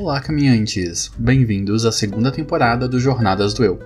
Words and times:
Olá, 0.00 0.20
caminhantes! 0.20 1.10
Bem-vindos 1.18 1.84
à 1.84 1.90
segunda 1.90 2.30
temporada 2.30 2.86
do 2.86 3.00
Jornadas 3.00 3.52
do 3.52 3.64
Eu, 3.64 3.80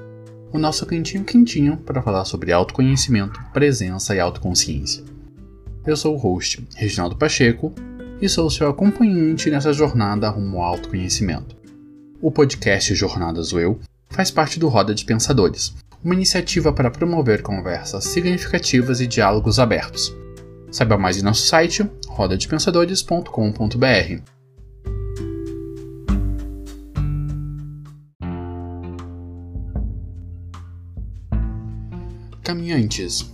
o 0.52 0.58
nosso 0.58 0.84
cantinho 0.84 1.24
quentinho 1.24 1.78
para 1.78 2.02
falar 2.02 2.26
sobre 2.26 2.52
autoconhecimento, 2.52 3.40
presença 3.50 4.14
e 4.14 4.20
autoconsciência. 4.20 5.02
Eu 5.86 5.96
sou 5.96 6.14
o 6.14 6.18
host, 6.18 6.68
Reginaldo 6.76 7.16
Pacheco, 7.16 7.72
e 8.20 8.28
sou 8.28 8.50
seu 8.50 8.68
acompanhante 8.68 9.50
nessa 9.50 9.72
jornada 9.72 10.28
rumo 10.28 10.58
ao 10.58 10.74
autoconhecimento. 10.74 11.56
O 12.20 12.30
podcast 12.30 12.94
Jornadas 12.94 13.48
do 13.48 13.58
Eu 13.58 13.80
faz 14.10 14.30
parte 14.30 14.60
do 14.60 14.68
Roda 14.68 14.94
de 14.94 15.06
Pensadores, 15.06 15.74
uma 16.04 16.12
iniciativa 16.12 16.74
para 16.74 16.90
promover 16.90 17.40
conversas 17.40 18.04
significativas 18.04 19.00
e 19.00 19.06
diálogos 19.06 19.58
abertos. 19.58 20.14
Saiba 20.70 20.98
mais 20.98 21.16
em 21.16 21.22
nosso 21.22 21.46
site 21.46 21.90
rodadepensadores.com.br. 22.06 24.41
Caminhantes, 32.42 33.30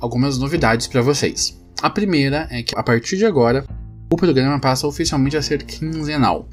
algumas 0.00 0.38
novidades 0.38 0.86
para 0.86 1.02
vocês. 1.02 1.60
A 1.82 1.90
primeira 1.90 2.48
é 2.50 2.62
que 2.62 2.76
a 2.76 2.82
partir 2.82 3.18
de 3.18 3.26
agora 3.26 3.66
o 4.10 4.16
programa 4.16 4.58
passa 4.58 4.86
oficialmente 4.86 5.36
a 5.36 5.42
ser 5.42 5.64
quinzenal. 5.64 6.48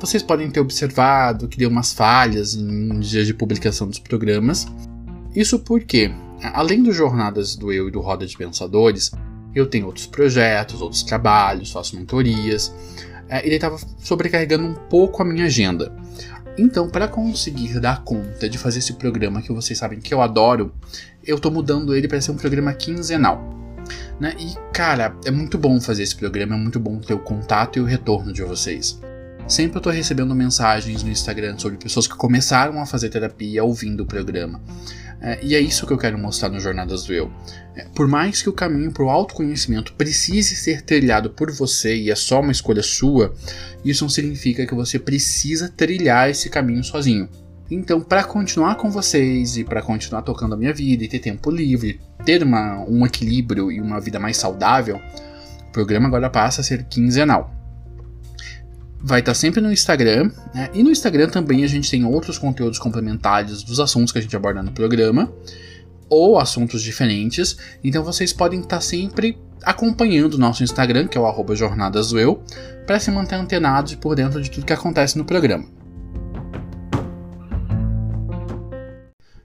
Vocês 0.00 0.22
podem 0.22 0.50
ter 0.50 0.60
observado 0.60 1.46
que 1.46 1.56
deu 1.56 1.70
umas 1.70 1.92
falhas 1.92 2.54
em 2.54 2.98
dias 2.98 3.26
de 3.26 3.34
publicação 3.34 3.86
dos 3.86 3.98
programas. 3.98 4.66
Isso 5.34 5.60
porque, 5.60 6.10
além 6.52 6.82
dos 6.82 6.96
Jornadas 6.96 7.54
do 7.54 7.72
Eu 7.72 7.88
e 7.88 7.90
do 7.90 8.00
Roda 8.00 8.26
de 8.26 8.36
Pensadores, 8.36 9.12
eu 9.54 9.66
tenho 9.66 9.86
outros 9.86 10.06
projetos, 10.06 10.82
outros 10.82 11.04
trabalhos, 11.04 11.70
faço 11.70 11.96
mentorias. 11.96 12.74
É, 13.28 13.46
ele 13.46 13.54
estava 13.54 13.78
sobrecarregando 14.00 14.64
um 14.64 14.74
pouco 14.74 15.22
a 15.22 15.24
minha 15.24 15.44
agenda. 15.44 15.96
Então, 16.56 16.88
para 16.88 17.08
conseguir 17.08 17.80
dar 17.80 18.04
conta 18.04 18.48
de 18.48 18.58
fazer 18.58 18.78
esse 18.78 18.92
programa 18.94 19.42
que 19.42 19.52
vocês 19.52 19.78
sabem 19.78 20.00
que 20.00 20.14
eu 20.14 20.22
adoro, 20.22 20.72
eu 21.24 21.38
tô 21.38 21.50
mudando 21.50 21.94
ele 21.94 22.06
para 22.06 22.20
ser 22.20 22.30
um 22.30 22.36
programa 22.36 22.72
quinzenal. 22.72 23.42
Né? 24.20 24.34
E, 24.38 24.54
cara, 24.72 25.16
é 25.24 25.30
muito 25.30 25.58
bom 25.58 25.80
fazer 25.80 26.04
esse 26.04 26.14
programa, 26.14 26.54
é 26.54 26.58
muito 26.58 26.78
bom 26.78 26.98
ter 27.00 27.14
o 27.14 27.18
contato 27.18 27.78
e 27.78 27.82
o 27.82 27.84
retorno 27.84 28.32
de 28.32 28.42
vocês. 28.42 29.00
Sempre 29.46 29.78
eu 29.78 29.82
tô 29.82 29.90
recebendo 29.90 30.34
mensagens 30.34 31.02
no 31.02 31.10
Instagram 31.10 31.58
sobre 31.58 31.76
pessoas 31.76 32.06
que 32.06 32.16
começaram 32.16 32.80
a 32.80 32.86
fazer 32.86 33.10
terapia 33.10 33.62
ouvindo 33.62 34.04
o 34.04 34.06
programa. 34.06 34.60
É, 35.26 35.38
e 35.42 35.54
é 35.54 35.60
isso 35.60 35.86
que 35.86 35.92
eu 35.94 35.96
quero 35.96 36.18
mostrar 36.18 36.50
no 36.50 36.60
Jornadas 36.60 37.04
do 37.04 37.14
Eu. 37.14 37.32
É, 37.74 37.86
por 37.94 38.06
mais 38.06 38.42
que 38.42 38.48
o 38.50 38.52
caminho 38.52 38.92
para 38.92 39.04
o 39.04 39.08
autoconhecimento 39.08 39.94
precise 39.94 40.54
ser 40.54 40.82
trilhado 40.82 41.30
por 41.30 41.50
você 41.50 41.96
e 41.96 42.10
é 42.10 42.14
só 42.14 42.42
uma 42.42 42.52
escolha 42.52 42.82
sua, 42.82 43.34
isso 43.82 44.04
não 44.04 44.10
significa 44.10 44.66
que 44.66 44.74
você 44.74 44.98
precisa 44.98 45.72
trilhar 45.74 46.28
esse 46.28 46.50
caminho 46.50 46.84
sozinho. 46.84 47.26
Então, 47.70 48.02
para 48.02 48.22
continuar 48.22 48.74
com 48.74 48.90
vocês 48.90 49.56
e 49.56 49.64
para 49.64 49.80
continuar 49.80 50.20
tocando 50.20 50.54
a 50.54 50.58
minha 50.58 50.74
vida 50.74 51.04
e 51.04 51.08
ter 51.08 51.20
tempo 51.20 51.50
livre, 51.50 51.98
ter 52.26 52.42
uma, 52.42 52.84
um 52.86 53.06
equilíbrio 53.06 53.72
e 53.72 53.80
uma 53.80 53.98
vida 53.98 54.20
mais 54.20 54.36
saudável, 54.36 55.00
o 55.66 55.72
programa 55.72 56.06
agora 56.06 56.28
passa 56.28 56.60
a 56.60 56.64
ser 56.64 56.84
quinzenal 56.84 57.53
vai 59.04 59.20
estar 59.20 59.34
sempre 59.34 59.60
no 59.60 59.70
Instagram, 59.70 60.30
né? 60.54 60.70
E 60.72 60.82
no 60.82 60.90
Instagram 60.90 61.28
também 61.28 61.62
a 61.62 61.66
gente 61.66 61.90
tem 61.90 62.06
outros 62.06 62.38
conteúdos 62.38 62.78
complementares 62.78 63.62
dos 63.62 63.78
assuntos 63.78 64.10
que 64.10 64.18
a 64.18 64.22
gente 64.22 64.34
aborda 64.34 64.62
no 64.62 64.72
programa, 64.72 65.30
ou 66.08 66.38
assuntos 66.38 66.82
diferentes. 66.82 67.58
Então 67.84 68.02
vocês 68.02 68.32
podem 68.32 68.60
estar 68.60 68.80
sempre 68.80 69.38
acompanhando 69.62 70.34
o 70.34 70.38
nosso 70.38 70.64
Instagram, 70.64 71.06
que 71.06 71.18
é 71.18 71.20
o 71.20 71.26
arroba 71.26 71.54
Jornadas 71.54 72.08
do 72.08 72.18
Eu, 72.18 72.42
para 72.86 72.98
se 72.98 73.10
manter 73.10 73.34
antenados 73.34 73.92
e 73.92 73.96
por 73.96 74.16
dentro 74.16 74.40
de 74.40 74.50
tudo 74.50 74.64
que 74.64 74.72
acontece 74.72 75.18
no 75.18 75.24
programa. 75.26 75.66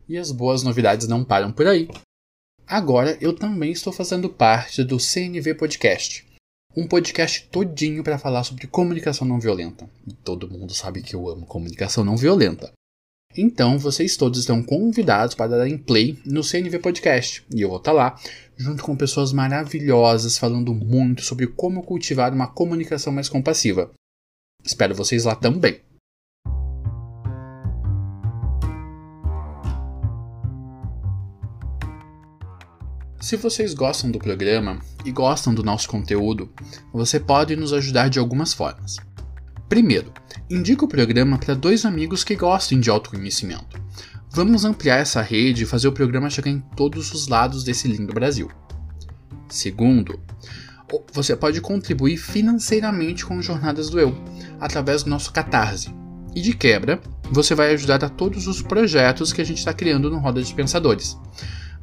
E 0.07 0.17
as 0.17 0.31
boas 0.31 0.63
novidades 0.63 1.05
não 1.05 1.23
param 1.23 1.51
por 1.51 1.67
aí. 1.67 1.89
Agora 2.65 3.17
eu 3.19 3.33
também 3.33 3.73
estou 3.73 3.91
fazendo 3.91 4.29
parte 4.29 4.85
do 4.85 4.97
CNV 4.97 5.53
Podcast 5.55 6.28
um 6.75 6.87
podcast 6.87 7.47
todinho 7.51 8.03
para 8.03 8.17
falar 8.17 8.43
sobre 8.43 8.67
comunicação 8.67 9.27
não 9.27 9.39
violenta. 9.39 9.89
E 10.07 10.13
todo 10.13 10.49
mundo 10.49 10.73
sabe 10.73 11.01
que 11.01 11.15
eu 11.15 11.27
amo 11.29 11.45
comunicação 11.45 12.03
não 12.03 12.15
violenta. 12.15 12.71
Então, 13.37 13.77
vocês 13.77 14.17
todos 14.17 14.39
estão 14.39 14.63
convidados 14.63 15.35
para 15.35 15.57
darem 15.57 15.77
play 15.77 16.19
no 16.25 16.43
CNV 16.43 16.79
Podcast. 16.79 17.43
E 17.53 17.61
eu 17.61 17.69
vou 17.69 17.77
estar 17.77 17.91
tá 17.91 17.97
lá, 17.97 18.19
junto 18.57 18.83
com 18.83 18.95
pessoas 18.95 19.31
maravilhosas, 19.31 20.37
falando 20.37 20.73
muito 20.73 21.21
sobre 21.21 21.45
como 21.47 21.83
cultivar 21.83 22.33
uma 22.33 22.47
comunicação 22.47 23.13
mais 23.13 23.29
compassiva. 23.29 23.91
Espero 24.63 24.95
vocês 24.95 25.25
lá 25.25 25.35
também. 25.35 25.79
Se 33.19 33.35
vocês 33.35 33.73
gostam 33.73 34.09
do 34.09 34.17
programa 34.17 34.79
e 35.03 35.11
gostam 35.11 35.53
do 35.53 35.61
nosso 35.61 35.89
conteúdo, 35.89 36.49
você 36.93 37.19
pode 37.19 37.53
nos 37.53 37.73
ajudar 37.73 38.09
de 38.09 38.17
algumas 38.17 38.53
formas. 38.53 38.95
Primeiro, 39.67 40.13
indique 40.49 40.85
o 40.85 40.87
programa 40.87 41.37
para 41.37 41.53
dois 41.53 41.83
amigos 41.85 42.23
que 42.23 42.37
gostem 42.37 42.79
de 42.79 42.89
autoconhecimento. 42.89 43.77
Vamos 44.31 44.63
ampliar 44.63 44.99
essa 44.99 45.21
rede 45.21 45.63
e 45.63 45.65
fazer 45.65 45.89
o 45.89 45.91
programa 45.91 46.29
chegar 46.29 46.49
em 46.49 46.61
todos 46.77 47.13
os 47.13 47.27
lados 47.27 47.61
desse 47.61 47.89
lindo 47.89 48.13
Brasil. 48.13 48.49
Segundo, 49.49 50.17
você 51.11 51.35
pode 51.35 51.59
contribuir 51.59 52.15
financeiramente 52.15 53.25
com 53.25 53.41
Jornadas 53.41 53.89
do 53.89 53.99
Eu, 53.99 54.15
através 54.61 55.03
do 55.03 55.09
nosso 55.09 55.33
Catarse. 55.33 55.93
E 56.33 56.41
de 56.41 56.53
quebra, 56.53 57.01
você 57.29 57.53
vai 57.53 57.73
ajudar 57.73 58.01
a 58.01 58.09
todos 58.09 58.47
os 58.47 58.61
projetos 58.61 59.33
que 59.33 59.41
a 59.41 59.45
gente 59.45 59.57
está 59.57 59.73
criando 59.73 60.09
no 60.09 60.19
Roda 60.19 60.41
de 60.41 60.53
Pensadores. 60.53 61.17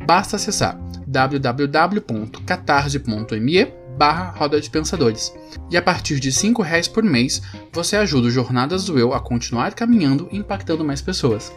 Basta 0.05 0.37
acessar 0.37 0.79
www.catarse.me 1.07 3.87
barra 3.97 4.31
Roda 4.31 4.61
de 4.61 4.69
Pensadores. 4.69 5.33
E 5.71 5.77
a 5.77 5.83
partir 5.83 6.21
de 6.21 6.31
R$ 6.31 6.55
reais 6.62 6.87
por 6.87 7.03
mês, 7.03 7.43
você 7.73 7.97
ajuda 7.97 8.29
o 8.29 8.31
Jornadas 8.31 8.84
do 8.84 8.99
Eu 8.99 9.15
a 9.15 9.21
continuar 9.21 9.75
caminhando 9.75 10.29
e 10.31 10.37
impactando 10.37 10.84
mais 10.84 11.01
pessoas. 11.01 11.53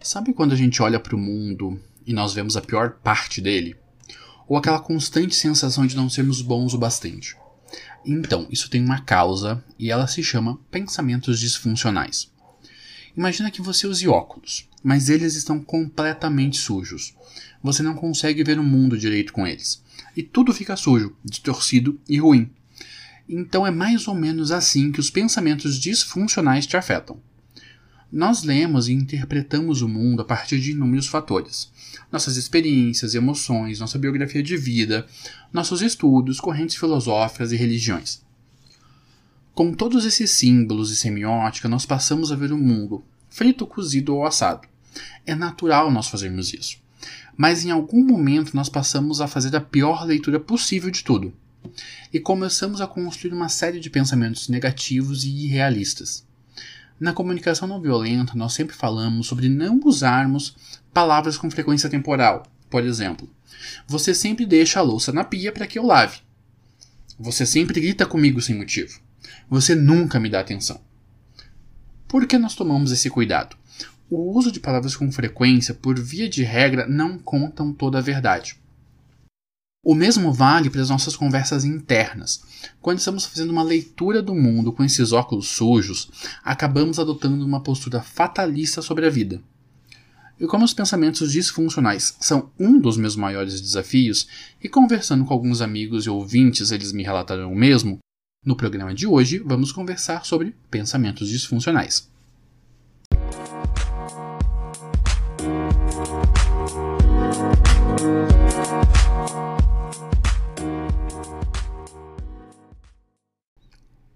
Sabe 0.00 0.32
quando 0.32 0.52
a 0.52 0.56
gente 0.56 0.82
olha 0.82 1.00
para 1.00 1.16
o 1.16 1.18
mundo 1.18 1.80
e 2.06 2.12
nós 2.12 2.34
vemos 2.34 2.56
a 2.56 2.60
pior 2.60 2.98
parte 3.02 3.40
dele? 3.40 3.76
Ou 4.48 4.56
aquela 4.56 4.80
constante 4.80 5.34
sensação 5.34 5.86
de 5.86 5.96
não 5.96 6.10
sermos 6.10 6.42
bons 6.42 6.74
o 6.74 6.78
bastante? 6.78 7.36
Então, 8.04 8.46
isso 8.50 8.68
tem 8.68 8.84
uma 8.84 9.00
causa 9.00 9.64
e 9.78 9.90
ela 9.90 10.06
se 10.06 10.22
chama 10.22 10.58
pensamentos 10.70 11.38
disfuncionais. 11.38 12.31
Imagina 13.16 13.50
que 13.50 13.60
você 13.60 13.86
use 13.86 14.08
óculos, 14.08 14.68
mas 14.82 15.08
eles 15.08 15.34
estão 15.34 15.60
completamente 15.60 16.56
sujos. 16.56 17.14
Você 17.62 17.82
não 17.82 17.94
consegue 17.94 18.42
ver 18.42 18.58
o 18.58 18.64
mundo 18.64 18.98
direito 18.98 19.32
com 19.32 19.46
eles. 19.46 19.82
E 20.16 20.22
tudo 20.22 20.52
fica 20.52 20.76
sujo, 20.76 21.14
distorcido 21.24 22.00
e 22.08 22.18
ruim. 22.18 22.50
Então 23.28 23.66
é 23.66 23.70
mais 23.70 24.08
ou 24.08 24.14
menos 24.14 24.50
assim 24.50 24.90
que 24.90 25.00
os 25.00 25.10
pensamentos 25.10 25.78
disfuncionais 25.78 26.66
te 26.66 26.76
afetam. 26.76 27.20
Nós 28.10 28.42
lemos 28.42 28.88
e 28.88 28.92
interpretamos 28.92 29.80
o 29.80 29.88
mundo 29.88 30.20
a 30.20 30.24
partir 30.24 30.60
de 30.60 30.72
inúmeros 30.72 31.06
fatores. 31.06 31.70
Nossas 32.10 32.36
experiências, 32.36 33.14
emoções, 33.14 33.80
nossa 33.80 33.98
biografia 33.98 34.42
de 34.42 34.54
vida, 34.56 35.06
nossos 35.50 35.80
estudos, 35.80 36.38
correntes 36.38 36.76
filosóficas 36.76 37.52
e 37.52 37.56
religiões. 37.56 38.22
Com 39.54 39.74
todos 39.74 40.06
esses 40.06 40.30
símbolos 40.30 40.90
e 40.90 40.96
semiótica, 40.96 41.68
nós 41.68 41.84
passamos 41.84 42.32
a 42.32 42.36
ver 42.36 42.52
o 42.52 42.58
mundo, 42.58 43.04
frito, 43.28 43.66
cozido 43.66 44.16
ou 44.16 44.24
assado. 44.24 44.66
É 45.26 45.34
natural 45.34 45.90
nós 45.90 46.08
fazermos 46.08 46.54
isso. 46.54 46.78
Mas 47.36 47.62
em 47.62 47.70
algum 47.70 48.02
momento 48.02 48.56
nós 48.56 48.70
passamos 48.70 49.20
a 49.20 49.28
fazer 49.28 49.54
a 49.54 49.60
pior 49.60 50.06
leitura 50.06 50.40
possível 50.40 50.90
de 50.90 51.04
tudo. 51.04 51.34
E 52.10 52.18
começamos 52.18 52.80
a 52.80 52.86
construir 52.86 53.34
uma 53.34 53.50
série 53.50 53.78
de 53.78 53.90
pensamentos 53.90 54.48
negativos 54.48 55.22
e 55.24 55.28
irrealistas. 55.28 56.26
Na 56.98 57.12
comunicação 57.12 57.68
não 57.68 57.80
violenta, 57.80 58.32
nós 58.34 58.54
sempre 58.54 58.74
falamos 58.74 59.26
sobre 59.26 59.50
não 59.50 59.78
usarmos 59.84 60.56
palavras 60.94 61.36
com 61.36 61.50
frequência 61.50 61.90
temporal. 61.90 62.44
Por 62.70 62.84
exemplo, 62.84 63.28
você 63.86 64.14
sempre 64.14 64.46
deixa 64.46 64.78
a 64.78 64.82
louça 64.82 65.12
na 65.12 65.24
pia 65.24 65.52
para 65.52 65.66
que 65.66 65.78
eu 65.78 65.84
lave. 65.84 66.20
Você 67.18 67.44
sempre 67.44 67.82
grita 67.82 68.06
comigo 68.06 68.40
sem 68.40 68.56
motivo. 68.56 69.01
Você 69.48 69.74
nunca 69.74 70.18
me 70.20 70.28
dá 70.28 70.40
atenção. 70.40 70.80
Por 72.08 72.26
que 72.26 72.38
nós 72.38 72.54
tomamos 72.54 72.92
esse 72.92 73.08
cuidado? 73.08 73.56
O 74.10 74.36
uso 74.36 74.52
de 74.52 74.60
palavras 74.60 74.94
com 74.94 75.10
frequência, 75.10 75.72
por 75.72 75.98
via 75.98 76.28
de 76.28 76.42
regra, 76.42 76.86
não 76.86 77.18
contam 77.18 77.72
toda 77.72 77.98
a 77.98 78.02
verdade. 78.02 78.56
O 79.84 79.94
mesmo 79.94 80.32
vale 80.32 80.70
para 80.70 80.80
as 80.80 80.90
nossas 80.90 81.16
conversas 81.16 81.64
internas. 81.64 82.42
Quando 82.80 82.98
estamos 82.98 83.24
fazendo 83.24 83.50
uma 83.50 83.64
leitura 83.64 84.22
do 84.22 84.34
mundo 84.34 84.72
com 84.72 84.84
esses 84.84 85.10
óculos 85.10 85.48
sujos, 85.48 86.08
acabamos 86.44 87.00
adotando 87.00 87.44
uma 87.44 87.62
postura 87.62 88.00
fatalista 88.00 88.80
sobre 88.80 89.06
a 89.06 89.10
vida. 89.10 89.42
e 90.38 90.46
como 90.46 90.64
os 90.64 90.74
pensamentos 90.74 91.30
disfuncionais 91.32 92.16
são 92.20 92.50
um 92.58 92.80
dos 92.80 92.96
meus 92.96 93.14
maiores 93.14 93.60
desafios, 93.60 94.26
e 94.62 94.68
conversando 94.68 95.24
com 95.24 95.32
alguns 95.32 95.60
amigos 95.60 96.04
e 96.04 96.10
ouvintes, 96.10 96.72
eles 96.72 96.92
me 96.92 97.02
relataram 97.02 97.52
o 97.52 97.56
mesmo, 97.56 97.98
no 98.44 98.56
programa 98.56 98.92
de 98.92 99.06
hoje 99.06 99.38
vamos 99.38 99.70
conversar 99.70 100.24
sobre 100.24 100.54
pensamentos 100.68 101.28
disfuncionais. 101.28 102.10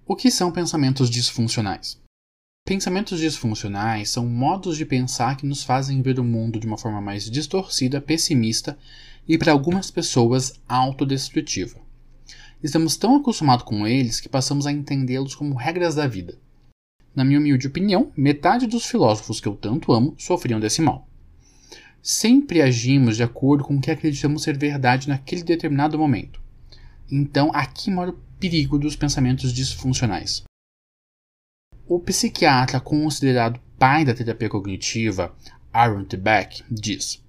O 0.05 0.17
que 0.17 0.31
são 0.31 0.51
pensamentos 0.51 1.09
disfuncionais? 1.09 2.01
Pensamentos 2.65 3.21
disfuncionais 3.21 4.11
são 4.11 4.27
modos 4.27 4.77
de 4.77 4.85
pensar 4.85 5.37
que 5.37 5.47
nos 5.47 5.63
fazem 5.63 6.03
ver 6.03 6.19
o 6.19 6.25
mundo 6.25 6.59
de 6.59 6.67
uma 6.67 6.77
forma 6.77 7.01
mais 7.01 7.31
distorcida, 7.31 8.01
pessimista 8.01 8.77
e, 9.29 9.39
para 9.39 9.53
algumas 9.53 9.89
pessoas, 9.89 10.61
autodestrutiva. 10.69 11.86
Estamos 12.63 12.97
tão 12.97 13.17
acostumados 13.17 13.65
com 13.65 13.87
eles 13.87 14.19
que 14.19 14.29
passamos 14.29 14.67
a 14.67 14.73
entendê-los 14.73 15.35
como 15.35 15.55
regras 15.55 15.95
da 15.95 16.07
vida. 16.07 16.39
Na 17.15 17.25
minha 17.25 17.39
humilde 17.39 17.67
opinião, 17.67 18.13
metade 18.17 18.67
dos 18.67 18.87
filósofos 18.87 19.41
que 19.41 19.49
eu 19.49 19.55
tanto 19.55 19.93
amo 19.93 20.15
sofriam 20.19 20.59
desse 20.59 20.81
mal. 20.81 21.07
Sempre 22.03 22.63
agimos 22.63 23.17
de 23.17 23.23
acordo 23.23 23.65
com 23.65 23.77
o 23.77 23.81
que 23.81 23.91
acreditamos 23.91 24.43
ser 24.43 24.57
verdade 24.57 25.09
naquele 25.09 25.43
determinado 25.43 25.99
momento. 25.99 26.41
Então, 27.11 27.51
aqui 27.53 27.91
mora 27.91 28.11
o 28.11 28.19
perigo 28.39 28.79
dos 28.79 28.97
pensamentos 28.97 29.53
disfuncionais. 29.53 30.45
O 31.87 32.01
psiquiatra 32.01 32.81
considerado 32.81 33.61
pai 33.79 34.05
da 34.05 34.15
terapia 34.15 34.49
cognitiva, 34.49 35.35
Aaron 35.73 36.05
T. 36.05 36.17
Beck, 36.17 36.65
diz: 36.71 37.23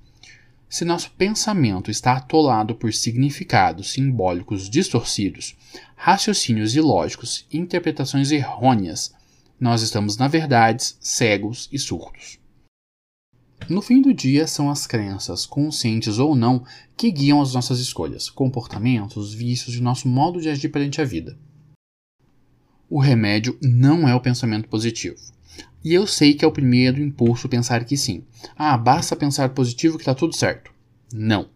Se 0.70 0.84
nosso 0.84 1.12
pensamento 1.12 1.90
está 1.90 2.14
atolado 2.14 2.76
por 2.76 2.94
significados 2.94 3.92
simbólicos 3.92 4.70
distorcidos, 4.70 5.56
raciocínios 5.96 6.76
ilógicos 6.76 7.46
e 7.50 7.58
interpretações 7.58 8.32
errôneas, 8.32 9.14
nós 9.60 9.82
estamos, 9.82 10.18
na 10.18 10.28
verdade, 10.28 10.96
cegos 11.00 11.70
e 11.72 11.80
surdos. 11.80 12.38
No 13.70 13.82
fim 13.82 14.02
do 14.02 14.14
dia, 14.14 14.46
são 14.46 14.70
as 14.70 14.86
crenças, 14.86 15.46
conscientes 15.46 16.20
ou 16.20 16.36
não, 16.36 16.64
que 16.96 17.12
guiam 17.12 17.42
as 17.42 17.54
nossas 17.54 17.80
escolhas, 17.80 18.30
comportamentos, 18.30 19.34
vícios 19.34 19.76
e 19.76 19.82
nosso 19.82 20.08
modo 20.08 20.42
de 20.42 20.50
agir 20.50 20.70
perante 20.70 21.02
a 21.02 21.06
vida. 21.06 21.38
O 22.90 23.00
remédio 23.00 23.58
não 23.62 24.08
é 24.08 24.14
o 24.14 24.22
pensamento 24.22 24.70
positivo. 24.70 25.18
E 25.84 25.94
eu 25.94 26.06
sei 26.06 26.34
que 26.34 26.44
é 26.44 26.48
o 26.48 26.52
primeiro 26.52 27.02
impulso 27.02 27.48
pensar 27.48 27.84
que 27.86 27.96
sim. 27.96 28.24
Ah, 28.56 28.78
basta 28.78 29.16
pensar 29.16 29.50
positivo 29.50 29.98
que 29.98 30.02
está 30.02 30.14
tudo 30.14 30.36
certo. 30.36 30.72
Não. 31.14 31.50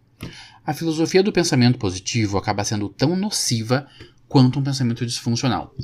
A 0.64 0.72
filosofia 0.72 1.22
do 1.22 1.32
pensamento 1.32 1.78
positivo 1.78 2.38
acaba 2.38 2.64
sendo 2.64 2.88
tão 2.88 3.16
nociva 3.16 3.86
quanto 4.28 4.58
um 4.58 4.62
pensamento 4.62 5.04
disfuncional. 5.04 5.74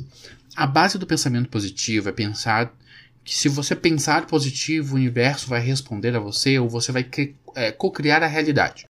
A 0.55 0.65
base 0.65 0.97
do 0.97 1.05
pensamento 1.05 1.49
positivo 1.49 2.09
é 2.09 2.11
pensar 2.11 2.73
que 3.23 3.35
se 3.35 3.47
você 3.47 3.75
pensar 3.75 4.25
positivo, 4.25 4.93
o 4.93 4.97
universo 4.97 5.47
vai 5.47 5.61
responder 5.61 6.15
a 6.15 6.19
você 6.19 6.57
ou 6.57 6.67
você 6.67 6.91
vai 6.91 7.07
é, 7.55 7.71
co-criar 7.71 8.23
a 8.23 8.27
realidade. 8.27 8.85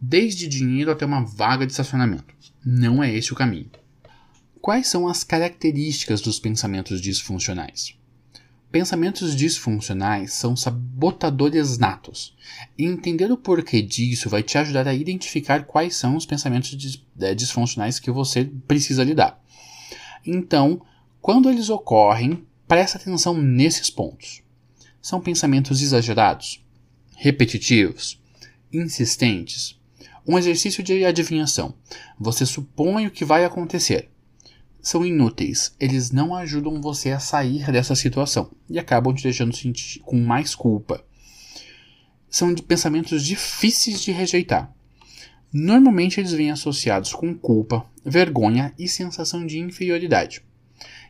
Desde 0.00 0.46
dinheiro 0.46 0.90
até 0.90 1.06
uma 1.06 1.24
vaga 1.24 1.64
de 1.64 1.72
estacionamento. 1.72 2.34
Não 2.64 3.02
é 3.02 3.12
esse 3.12 3.32
o 3.32 3.36
caminho. 3.36 3.70
Quais 4.60 4.88
são 4.88 5.08
as 5.08 5.24
características 5.24 6.20
dos 6.20 6.38
pensamentos 6.38 7.00
disfuncionais? 7.00 7.96
Pensamentos 8.70 9.34
disfuncionais 9.34 10.34
são 10.34 10.54
sabotadores 10.54 11.78
natos. 11.78 12.36
E 12.76 12.84
entender 12.84 13.32
o 13.32 13.36
porquê 13.36 13.80
disso 13.80 14.28
vai 14.28 14.42
te 14.42 14.58
ajudar 14.58 14.86
a 14.86 14.92
identificar 14.92 15.64
quais 15.64 15.96
são 15.96 16.16
os 16.16 16.26
pensamentos 16.26 17.02
é, 17.18 17.34
disfuncionais 17.34 17.98
que 17.98 18.10
você 18.10 18.44
precisa 18.66 19.02
lidar. 19.02 19.42
Então, 20.24 20.82
quando 21.20 21.48
eles 21.48 21.70
ocorrem, 21.70 22.46
presta 22.66 22.98
atenção 22.98 23.34
nesses 23.34 23.88
pontos. 23.88 24.42
São 25.00 25.18
pensamentos 25.18 25.80
exagerados, 25.80 26.62
repetitivos, 27.16 28.20
insistentes. 28.70 29.80
Um 30.26 30.38
exercício 30.38 30.82
de 30.82 31.06
adivinhação. 31.06 31.74
Você 32.20 32.44
supõe 32.44 33.06
o 33.06 33.10
que 33.10 33.24
vai 33.24 33.46
acontecer 33.46 34.10
são 34.80 35.04
inúteis. 35.04 35.74
Eles 35.78 36.10
não 36.10 36.34
ajudam 36.34 36.80
você 36.80 37.10
a 37.10 37.18
sair 37.18 37.70
dessa 37.70 37.94
situação 37.94 38.50
e 38.68 38.78
acabam 38.78 39.14
te 39.14 39.22
deixando 39.22 39.54
sentir 39.54 40.00
com 40.00 40.18
mais 40.18 40.54
culpa. 40.54 41.04
São 42.30 42.52
de 42.52 42.62
pensamentos 42.62 43.24
difíceis 43.24 44.02
de 44.02 44.12
rejeitar. 44.12 44.72
Normalmente 45.52 46.20
eles 46.20 46.32
vêm 46.32 46.50
associados 46.50 47.12
com 47.12 47.34
culpa, 47.34 47.86
vergonha 48.04 48.74
e 48.78 48.86
sensação 48.86 49.46
de 49.46 49.58
inferioridade. 49.58 50.42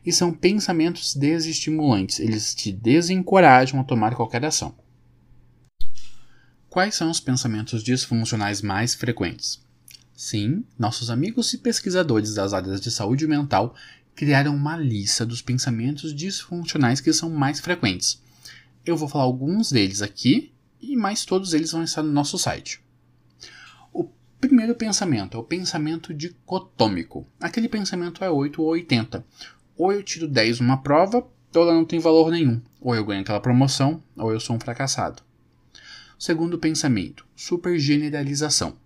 E 0.07 0.13
são 0.13 0.33
pensamentos 0.33 1.15
desestimulantes, 1.15 2.21
eles 2.21 2.55
te 2.55 2.73
desencorajam 2.73 3.81
a 3.81 3.85
tomar 3.85 4.15
qualquer 4.15 4.45
ação. 4.45 4.75
Quais 6.71 6.95
são 6.95 7.11
os 7.11 7.19
pensamentos 7.19 7.83
disfuncionais 7.83 8.63
mais 8.63 8.95
frequentes? 8.95 9.61
Sim, 10.21 10.65
nossos 10.77 11.11
amigos 11.11 11.55
e 11.55 11.59
pesquisadores 11.59 12.35
das 12.35 12.53
áreas 12.53 12.81
de 12.81 12.91
saúde 12.91 13.25
mental 13.25 13.73
criaram 14.17 14.53
uma 14.53 14.77
lista 14.77 15.25
dos 15.25 15.41
pensamentos 15.41 16.13
disfuncionais 16.13 17.01
que 17.01 17.13
são 17.13 17.31
mais 17.31 17.61
frequentes. 17.61 18.21
Eu 18.85 18.97
vou 18.97 19.09
falar 19.09 19.23
alguns 19.23 19.71
deles 19.71 20.03
aqui 20.03 20.53
e 20.81 20.97
mais 20.97 21.25
todos 21.25 21.55
eles 21.55 21.71
vão 21.71 21.85
estar 21.85 22.03
no 22.03 22.11
nosso 22.11 22.37
site. 22.37 22.81
O 23.93 24.09
primeiro 24.41 24.75
pensamento 24.75 25.37
é 25.37 25.41
o 25.41 25.45
pensamento 25.45 26.13
dicotômico. 26.13 27.25
Aquele 27.41 27.69
pensamento 27.69 28.25
é 28.25 28.29
8 28.29 28.61
ou 28.61 28.71
80. 28.71 29.25
Ou 29.77 29.93
eu 29.93 30.03
tiro 30.03 30.27
10 30.27 30.59
numa 30.59 30.83
prova, 30.83 31.19
ou 31.55 31.63
ela 31.63 31.73
não 31.73 31.85
tem 31.85 32.01
valor 32.01 32.33
nenhum. 32.33 32.61
Ou 32.81 32.93
eu 32.93 33.05
ganho 33.05 33.21
aquela 33.21 33.39
promoção, 33.39 34.03
ou 34.17 34.33
eu 34.33 34.41
sou 34.41 34.57
um 34.57 34.61
fracassado. 34.61 35.23
Segundo 36.19 36.59
pensamento, 36.59 37.25
supergeneralização 37.37 38.77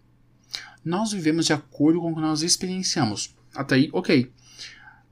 nós 0.84 1.12
vivemos 1.12 1.46
de 1.46 1.52
acordo 1.52 2.00
com 2.00 2.12
o 2.12 2.14
que 2.14 2.20
nós 2.20 2.42
experienciamos. 2.42 3.34
Até 3.54 3.76
aí, 3.76 3.90
ok. 3.92 4.32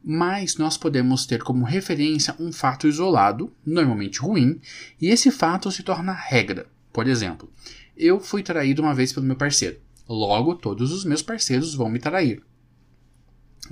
Mas 0.02 0.56
nós 0.56 0.76
podemos 0.76 1.26
ter 1.26 1.42
como 1.42 1.64
referência 1.64 2.34
um 2.38 2.52
fato 2.52 2.88
isolado, 2.88 3.52
normalmente 3.64 4.20
ruim, 4.20 4.60
e 5.00 5.08
esse 5.08 5.30
fato 5.30 5.70
se 5.70 5.82
torna 5.82 6.12
regra. 6.12 6.66
Por 6.92 7.06
exemplo, 7.06 7.52
eu 7.96 8.18
fui 8.18 8.42
traído 8.42 8.82
uma 8.82 8.94
vez 8.94 9.12
pelo 9.12 9.26
meu 9.26 9.36
parceiro. 9.36 9.78
Logo, 10.08 10.56
todos 10.56 10.90
os 10.92 11.04
meus 11.04 11.22
parceiros 11.22 11.74
vão 11.74 11.88
me 11.88 11.98
trair. 11.98 12.42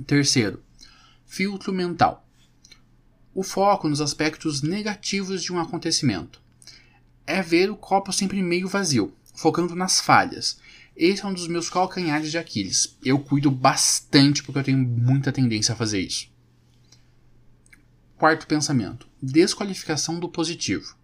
Terceiro, 0.07 0.63
filtro 1.27 1.73
mental. 1.73 2.25
O 3.35 3.43
foco 3.43 3.89
nos 3.89 4.01
aspectos 4.01 4.63
negativos 4.63 5.43
de 5.43 5.53
um 5.53 5.59
acontecimento. 5.59 6.41
É 7.27 7.43
ver 7.43 7.71
o 7.71 7.77
copo 7.77 8.13
sempre 8.13 8.43
meio 8.43 8.69
vazio, 8.69 9.13
focando 9.35 9.75
nas 9.75 10.01
falhas, 10.01 10.61
esse 10.99 11.25
é 11.25 11.29
um 11.29 11.33
dos 11.33 11.47
meus 11.47 11.71
calcanhares 11.71 12.33
de 12.33 12.37
Aquiles. 12.37 12.99
Eu 13.05 13.21
cuido 13.21 13.53
bastante 13.53 14.43
porque 14.43 14.59
eu 14.59 14.65
tenho 14.65 14.79
muita 14.79 15.31
tendência 15.31 15.73
a 15.73 15.77
fazer 15.77 16.01
isso. 16.01 16.29
Quarto 18.17 18.49
pensamento: 18.49 19.07
desqualificação 19.23 20.19
do 20.19 20.29
positivo. 20.29 20.97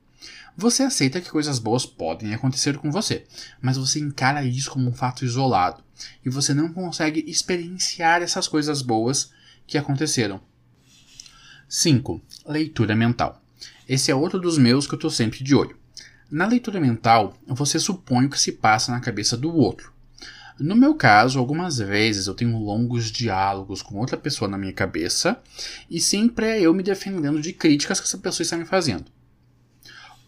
Você 0.56 0.82
aceita 0.82 1.20
que 1.20 1.30
coisas 1.30 1.60
boas 1.60 1.86
podem 1.86 2.34
acontecer 2.34 2.76
com 2.76 2.90
você, 2.90 3.24
mas 3.60 3.76
você 3.76 4.00
encara 4.00 4.44
isso 4.44 4.70
como 4.70 4.90
um 4.90 4.94
fato 4.94 5.24
isolado 5.24 5.82
e 6.24 6.28
você 6.28 6.52
não 6.52 6.72
consegue 6.72 7.24
experienciar 7.28 8.20
essas 8.20 8.48
coisas 8.48 8.82
boas 8.82 9.30
que 9.64 9.78
aconteceram. 9.78 10.40
5. 11.68 12.20
Leitura 12.46 12.96
mental. 12.96 13.40
Esse 13.88 14.10
é 14.10 14.14
outro 14.14 14.40
dos 14.40 14.58
meus 14.58 14.86
que 14.86 14.94
eu 14.94 14.98
estou 14.98 15.10
sempre 15.10 15.42
de 15.42 15.54
olho. 15.54 15.78
Na 16.30 16.46
leitura 16.46 16.80
mental, 16.80 17.36
você 17.46 17.78
supõe 17.78 18.26
o 18.26 18.30
que 18.30 18.40
se 18.40 18.52
passa 18.52 18.90
na 18.90 19.00
cabeça 19.00 19.36
do 19.36 19.54
outro. 19.54 19.92
No 20.58 20.76
meu 20.76 20.94
caso, 20.94 21.38
algumas 21.38 21.78
vezes 21.78 22.26
eu 22.26 22.34
tenho 22.34 22.56
longos 22.58 23.10
diálogos 23.10 23.82
com 23.82 23.98
outra 23.98 24.16
pessoa 24.16 24.48
na 24.48 24.56
minha 24.56 24.72
cabeça 24.72 25.40
e 25.90 26.00
sempre 26.00 26.46
é 26.46 26.60
eu 26.60 26.72
me 26.72 26.82
defendendo 26.82 27.40
de 27.40 27.52
críticas 27.52 27.98
que 27.98 28.06
essa 28.06 28.18
pessoa 28.18 28.44
está 28.44 28.56
me 28.56 28.64
fazendo. 28.64 29.06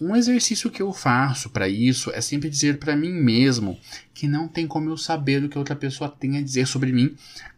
Um 0.00 0.14
exercício 0.14 0.70
que 0.70 0.82
eu 0.82 0.92
faço 0.92 1.48
para 1.48 1.68
isso 1.68 2.10
é 2.10 2.20
sempre 2.20 2.50
dizer 2.50 2.78
para 2.78 2.96
mim 2.96 3.12
mesmo 3.12 3.78
que 4.12 4.28
não 4.28 4.48
tem 4.48 4.66
como 4.66 4.90
eu 4.90 4.96
saber 4.96 5.42
o 5.42 5.48
que 5.48 5.56
outra 5.56 5.76
pessoa 5.76 6.10
tem 6.10 6.36
a 6.36 6.42
dizer 6.42 6.66
sobre 6.66 6.92
mim, 6.92 7.16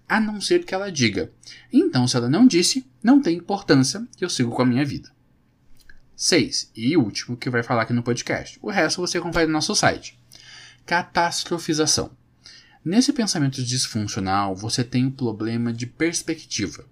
a 0.08 0.20
não 0.20 0.40
ser 0.40 0.64
que 0.64 0.74
ela 0.74 0.92
diga. 0.92 1.32
Então, 1.72 2.06
se 2.06 2.16
ela 2.16 2.28
não 2.28 2.46
disse, 2.46 2.86
não 3.02 3.20
tem 3.20 3.36
importância 3.36 4.06
eu 4.20 4.28
sigo 4.28 4.50
com 4.50 4.62
a 4.62 4.66
minha 4.66 4.84
vida. 4.84 5.10
6. 6.18 6.72
E 6.74 6.96
último 6.96 7.36
que 7.36 7.48
vai 7.48 7.62
falar 7.62 7.82
aqui 7.82 7.92
no 7.92 8.02
podcast. 8.02 8.58
O 8.60 8.70
resto 8.70 9.00
você 9.00 9.20
confere 9.20 9.46
no 9.46 9.52
nosso 9.52 9.72
site. 9.76 10.18
Catastrofização. 10.84 12.10
Nesse 12.84 13.12
pensamento 13.12 13.62
disfuncional, 13.62 14.56
você 14.56 14.82
tem 14.82 15.06
um 15.06 15.12
problema 15.12 15.72
de 15.72 15.86
perspectiva. 15.86 16.84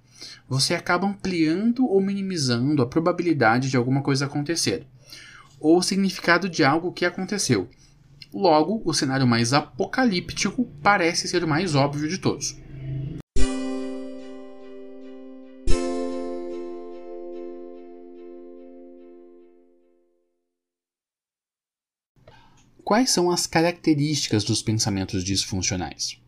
Você 0.49 0.77
acaba 0.77 1.09
ampliando 1.09 1.85
ou 1.85 2.01
minimizando 2.01 2.81
a 2.81 2.87
probabilidade 2.87 3.69
de 3.69 3.77
alguma 3.77 4.01
coisa 4.01 4.27
acontecer. 4.27 4.87
ou 5.59 5.79
o 5.79 5.83
significado 5.83 6.49
de 6.49 6.63
algo 6.63 6.93
que 6.93 7.05
aconteceu. 7.05 7.69
Logo, 8.33 8.81
o 8.85 8.95
cenário 8.95 9.27
mais 9.27 9.53
apocalíptico 9.53 10.67
parece 10.81 11.27
ser 11.27 11.43
o 11.43 11.49
mais 11.49 11.75
óbvio 11.75 12.09
de 12.09 12.19
todos. 12.19 12.57
Quais 22.87 23.11
são 23.11 23.33
as 23.33 23.49
características 23.49 24.45
dos 24.45 24.63
pensamentos 24.63 25.25
disfuncionais? 25.25 26.21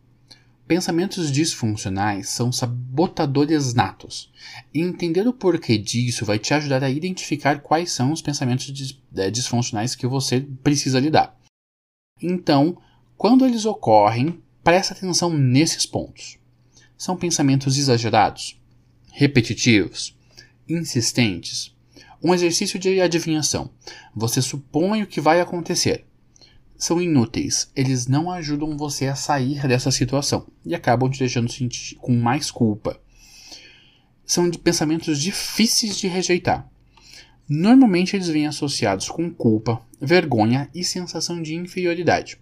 Pensamentos 0.67 1.31
disfuncionais 1.31 2.27
são 2.27 2.51
sabotadores 2.51 3.73
natos. 3.73 4.29
Entender 4.75 5.25
o 5.25 5.31
porquê 5.31 5.77
disso 5.77 6.25
vai 6.25 6.37
te 6.37 6.53
ajudar 6.53 6.83
a 6.83 6.89
identificar 6.89 7.61
quais 7.61 7.93
são 7.93 8.11
os 8.11 8.21
pensamentos 8.21 8.99
é, 9.15 9.31
disfuncionais 9.31 9.95
que 9.95 10.05
você 10.05 10.41
precisa 10.61 10.99
lidar. 10.99 11.33
Então, 12.21 12.77
quando 13.15 13.45
eles 13.45 13.63
ocorrem, 13.63 14.43
presta 14.61 14.93
atenção 14.93 15.31
nesses 15.31 15.85
pontos. 15.85 16.37
São 16.97 17.15
pensamentos 17.15 17.77
exagerados, 17.77 18.59
repetitivos, 19.13 20.13
insistentes. 20.67 21.73
Um 22.21 22.33
exercício 22.33 22.77
de 22.77 22.99
adivinhação. 22.99 23.71
Você 24.13 24.41
supõe 24.41 25.03
o 25.03 25.07
que 25.07 25.21
vai 25.21 25.39
acontecer 25.39 26.08
são 26.79 27.01
inúteis. 27.01 27.69
Eles 27.75 28.07
não 28.07 28.31
ajudam 28.31 28.77
você 28.77 29.07
a 29.07 29.15
sair 29.15 29.67
dessa 29.67 29.91
situação 29.91 30.47
e 30.65 30.73
acabam 30.73 31.11
te 31.11 31.19
deixando 31.19 31.51
sentir 31.51 31.95
com 31.95 32.15
mais 32.15 32.49
culpa. 32.49 32.99
São 34.25 34.49
pensamentos 34.49 35.19
difíceis 35.19 35.97
de 35.97 36.07
rejeitar. 36.07 36.67
Normalmente 37.47 38.15
eles 38.15 38.29
vêm 38.29 38.47
associados 38.47 39.09
com 39.09 39.29
culpa, 39.29 39.81
vergonha 39.99 40.69
e 40.73 40.83
sensação 40.83 41.41
de 41.41 41.55
inferioridade. 41.55 42.39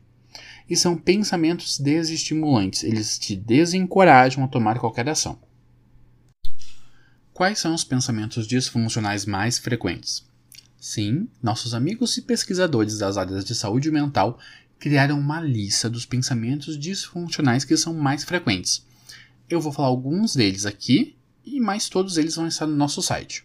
E 0.70 0.75
são 0.75 0.98
pensamentos 0.98 1.79
desestimulantes, 1.79 2.84
eles 2.84 3.17
te 3.17 3.36
desencorajam 3.36 4.44
a 4.44 4.48
tomar 4.48 4.79
qualquer 4.79 5.08
ação. 5.10 5.39
Quais 7.34 7.58
são 7.58 7.74
os 7.74 7.86
pensamentos 7.86 8.46
disfuncionais 8.46 9.25
mais 9.25 9.58
frequentes? 9.58 10.26
Sim, 10.79 11.27
nossos 11.41 11.74
amigos 11.74 12.15
e 12.17 12.22
pesquisadores 12.22 13.00
das 13.00 13.17
áreas 13.17 13.43
de 13.43 13.55
saúde 13.55 13.89
mental 13.89 14.39
criaram 14.77 15.19
uma 15.19 15.41
lista 15.41 15.89
dos 15.89 16.05
pensamentos 16.05 16.77
disfuncionais 16.77 17.65
que 17.65 17.75
são 17.75 17.96
mais 17.96 18.24
frequentes. 18.24 18.86
Eu 19.50 19.60
vou 19.60 19.72
falar 19.72 19.88
alguns 19.88 20.36
deles 20.36 20.67
aqui 20.67 21.15
e 21.43 21.60
mais 21.60 21.89
todos 21.89 22.17
eles 22.17 22.36
vão 22.36 22.48
estar 22.48 22.67
no 22.67 22.75
nosso 22.75 23.01
site. 23.01 23.43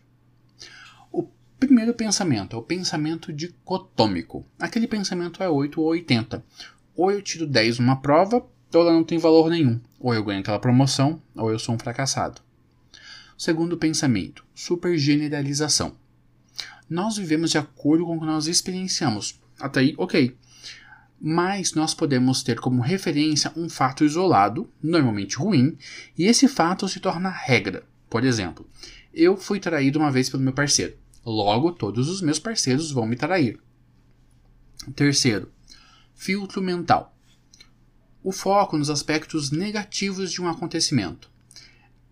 O 1.11 1.27
primeiro 1.59 1.95
pensamento 1.95 2.55
é 2.55 2.59
o 2.59 2.63
pensamento 2.63 3.33
dicotômico. 3.33 4.45
Aquele 4.59 4.87
pensamento 4.87 5.43
é 5.43 5.49
8 5.49 5.81
ou 5.81 5.87
80. 5.87 6.45
Ou 6.95 7.11
eu 7.11 7.23
tiro 7.23 7.47
10 7.47 7.79
numa 7.79 7.97
prova, 7.97 8.45
ou 8.75 8.81
ela 8.81 8.93
não 8.93 9.05
tem 9.05 9.17
valor 9.17 9.49
nenhum. 9.49 9.81
Ou 9.99 10.13
eu 10.13 10.23
ganho 10.23 10.41
aquela 10.41 10.59
promoção, 10.59 11.23
ou 11.35 11.51
eu 11.51 11.59
sou 11.59 11.75
um 11.75 11.79
fracassado. 11.79 12.43
Segundo 13.39 13.79
pensamento, 13.79 14.45
supergeneralização 14.55 15.97
nós 16.93 17.17
vivemos 17.17 17.51
de 17.51 17.59
acordo 17.59 18.05
com 18.05 18.17
o 18.17 18.21
que 18.21 18.27
nós 18.27 18.47
experienciamos. 18.47 19.41
Até 19.59 19.81
aí, 19.81 19.95
ok. 19.97 20.37
Mas 21.19 21.73
nós 21.73 21.95
podemos 21.95 22.43
ter 22.43 22.61
como 22.61 22.83
referência 22.83 23.51
um 23.57 23.69
fato 23.69 24.05
isolado, 24.05 24.69
normalmente 24.83 25.37
ruim, 25.37 25.79
e 26.19 26.27
esse 26.27 26.47
fato 26.47 26.87
se 26.89 27.01
torna 27.01 27.31
regra. 27.31 27.85
Por 28.11 28.25
exemplo, 28.25 28.69
eu 29.15 29.39
fui 29.39 29.59
traído 29.59 29.99
uma 29.99 30.11
vez 30.11 30.29
pelo 30.29 30.43
meu 30.43 30.53
parceiro. 30.53 30.95
Logo, 31.25 31.73
todos 31.73 32.11
os 32.11 32.21
meus 32.21 32.39
parceiros 32.39 32.91
vão 32.91 33.07
me 33.07 33.17
trair. 33.17 33.59
Terceiro, 34.95 35.51
filtro 36.15 36.61
mental. 36.61 37.17
O 38.23 38.33
foco 38.33 38.77
nos 38.77 38.91
aspectos 38.91 39.51
negativos 39.51 40.31
de 40.31 40.43
um 40.43 40.49
acontecimento. 40.49 41.31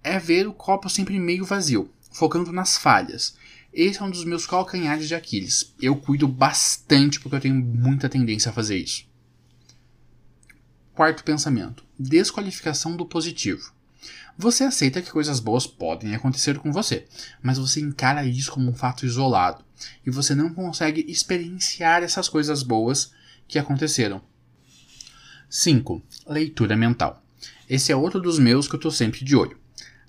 É 0.02 0.18
ver 0.18 0.46
o 0.46 0.54
copo 0.54 0.88
sempre 0.88 1.18
meio 1.18 1.44
vazio, 1.44 1.90
focando 2.12 2.50
nas 2.50 2.78
falhas 2.78 3.38
esse 3.72 4.00
é 4.00 4.04
um 4.04 4.10
dos 4.10 4.24
meus 4.24 4.46
calcanhares 4.46 5.06
de 5.06 5.14
Aquiles. 5.14 5.74
Eu 5.80 5.96
cuido 5.96 6.26
bastante 6.26 7.20
porque 7.20 7.36
eu 7.36 7.40
tenho 7.40 7.54
muita 7.54 8.08
tendência 8.08 8.50
a 8.50 8.52
fazer 8.52 8.76
isso. 8.76 9.08
Quarto 10.94 11.22
pensamento: 11.22 11.84
desqualificação 11.98 12.96
do 12.96 13.06
positivo. 13.06 13.72
Você 14.36 14.64
aceita 14.64 15.02
que 15.02 15.10
coisas 15.10 15.38
boas 15.38 15.66
podem 15.66 16.14
acontecer 16.14 16.58
com 16.58 16.72
você, 16.72 17.06
mas 17.42 17.58
você 17.58 17.80
encara 17.80 18.24
isso 18.24 18.50
como 18.50 18.70
um 18.70 18.74
fato 18.74 19.04
isolado 19.04 19.64
e 20.04 20.10
você 20.10 20.34
não 20.34 20.52
consegue 20.52 21.04
experienciar 21.08 22.02
essas 22.02 22.28
coisas 22.28 22.62
boas 22.62 23.12
que 23.46 23.58
aconteceram. 23.58 24.22
5. 25.48 26.02
Leitura 26.26 26.76
mental. 26.76 27.22
Esse 27.68 27.92
é 27.92 27.96
outro 27.96 28.20
dos 28.20 28.38
meus 28.38 28.66
que 28.66 28.74
eu 28.74 28.78
estou 28.78 28.90
sempre 28.90 29.24
de 29.24 29.36
olho. 29.36 29.59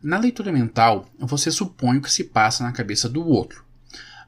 Na 0.03 0.17
leitura 0.17 0.51
mental, 0.51 1.07
você 1.19 1.51
supõe 1.51 1.97
o 1.97 2.01
que 2.01 2.11
se 2.11 2.23
passa 2.23 2.63
na 2.63 2.71
cabeça 2.71 3.07
do 3.07 3.23
outro. 3.23 3.63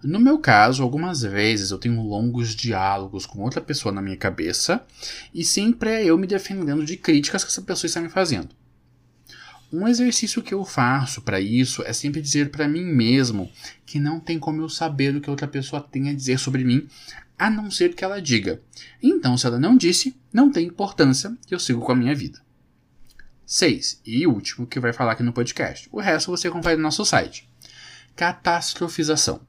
No 0.03 0.19
meu 0.19 0.37
caso, 0.37 0.83
algumas 0.83 1.21
vezes 1.21 1.71
eu 1.71 1.79
tenho 1.79 2.01
longos 2.01 2.55
diálogos 2.55 3.25
com 3.25 3.41
outra 3.41 3.59
pessoa 3.59 3.91
na 3.91 4.01
minha 4.01 4.17
cabeça 4.17 4.85
e 5.33 5.43
sempre 5.43 5.89
é 5.89 6.05
eu 6.05 6.17
me 6.17 6.27
defendendo 6.27 6.85
de 6.85 6.95
críticas 6.97 7.43
que 7.43 7.49
essa 7.49 7.61
pessoa 7.61 7.87
está 7.87 8.01
me 8.01 8.09
fazendo. 8.09 8.49
Um 9.71 9.87
exercício 9.87 10.43
que 10.43 10.53
eu 10.53 10.63
faço 10.63 11.23
para 11.23 11.39
isso 11.41 11.81
é 11.81 11.93
sempre 11.93 12.21
dizer 12.21 12.51
para 12.51 12.67
mim 12.67 12.83
mesmo 12.83 13.49
que 13.83 13.99
não 13.99 14.19
tem 14.19 14.37
como 14.37 14.61
eu 14.61 14.69
saber 14.69 15.15
o 15.15 15.21
que 15.21 15.29
outra 15.29 15.47
pessoa 15.47 15.81
tem 15.81 16.09
a 16.09 16.13
dizer 16.13 16.37
sobre 16.37 16.63
mim, 16.63 16.87
a 17.39 17.49
não 17.49 17.71
ser 17.71 17.95
que 17.95 18.03
ela 18.03 18.21
diga. 18.21 18.61
Então, 19.01 19.35
se 19.37 19.47
ela 19.47 19.59
não 19.59 19.75
disse, 19.75 20.15
não 20.31 20.51
tem 20.51 20.67
importância, 20.67 21.35
eu 21.49 21.59
sigo 21.59 21.81
com 21.81 21.93
a 21.93 21.95
minha 21.95 22.13
vida. 22.13 22.42
6. 23.53 24.01
E 24.03 24.25
último 24.25 24.65
que 24.65 24.79
vai 24.79 24.91
falar 24.91 25.11
aqui 25.11 25.21
no 25.21 25.31
podcast. 25.31 25.87
O 25.91 26.01
resto 26.01 26.31
você 26.31 26.49
confere 26.49 26.75
no 26.75 26.81
nosso 26.81 27.05
site. 27.05 27.47
Catastrofização. 28.15 29.41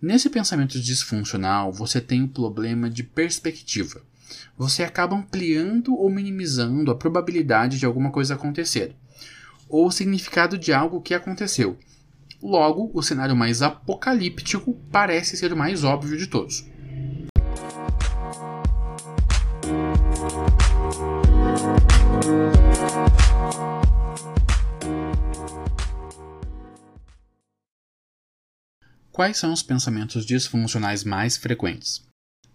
Nesse 0.00 0.28
pensamento 0.28 0.78
disfuncional, 0.78 1.72
você 1.72 2.02
tem 2.02 2.24
um 2.24 2.28
problema 2.28 2.90
de 2.90 3.02
perspectiva. 3.02 4.02
Você 4.58 4.82
acaba 4.82 5.16
ampliando 5.16 5.94
ou 5.94 6.10
minimizando 6.10 6.90
a 6.90 6.94
probabilidade 6.94 7.78
de 7.78 7.86
alguma 7.86 8.10
coisa 8.10 8.34
acontecer, 8.34 8.94
ou 9.70 9.86
o 9.86 9.90
significado 9.90 10.58
de 10.58 10.74
algo 10.74 11.00
que 11.00 11.14
aconteceu. 11.14 11.78
Logo, 12.42 12.90
o 12.92 13.02
cenário 13.02 13.34
mais 13.34 13.62
apocalíptico 13.62 14.74
parece 14.92 15.34
ser 15.38 15.50
o 15.50 15.56
mais 15.56 15.82
óbvio 15.82 16.18
de 16.18 16.26
todos. 16.26 16.66
Quais 29.12 29.38
são 29.38 29.52
os 29.52 29.62
pensamentos 29.62 30.24
disfuncionais 30.24 31.02
mais 31.02 31.36
frequentes? 31.36 32.06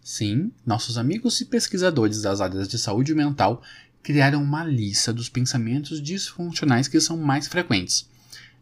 Sim, 0.02 0.54
nossos 0.66 0.98
amigos 0.98 1.42
e 1.42 1.46
pesquisadores 1.46 2.22
das 2.22 2.40
áreas 2.40 2.70
de 2.70 2.80
saúde 2.80 3.14
mental 3.14 3.62
criaram 4.02 4.42
uma 4.42 4.64
lista 4.64 5.12
dos 5.12 5.28
pensamentos 5.28 6.02
disfuncionais 6.02 6.88
que 6.88 7.02
são 7.02 7.18
mais 7.18 7.48
frequentes. 7.48 8.10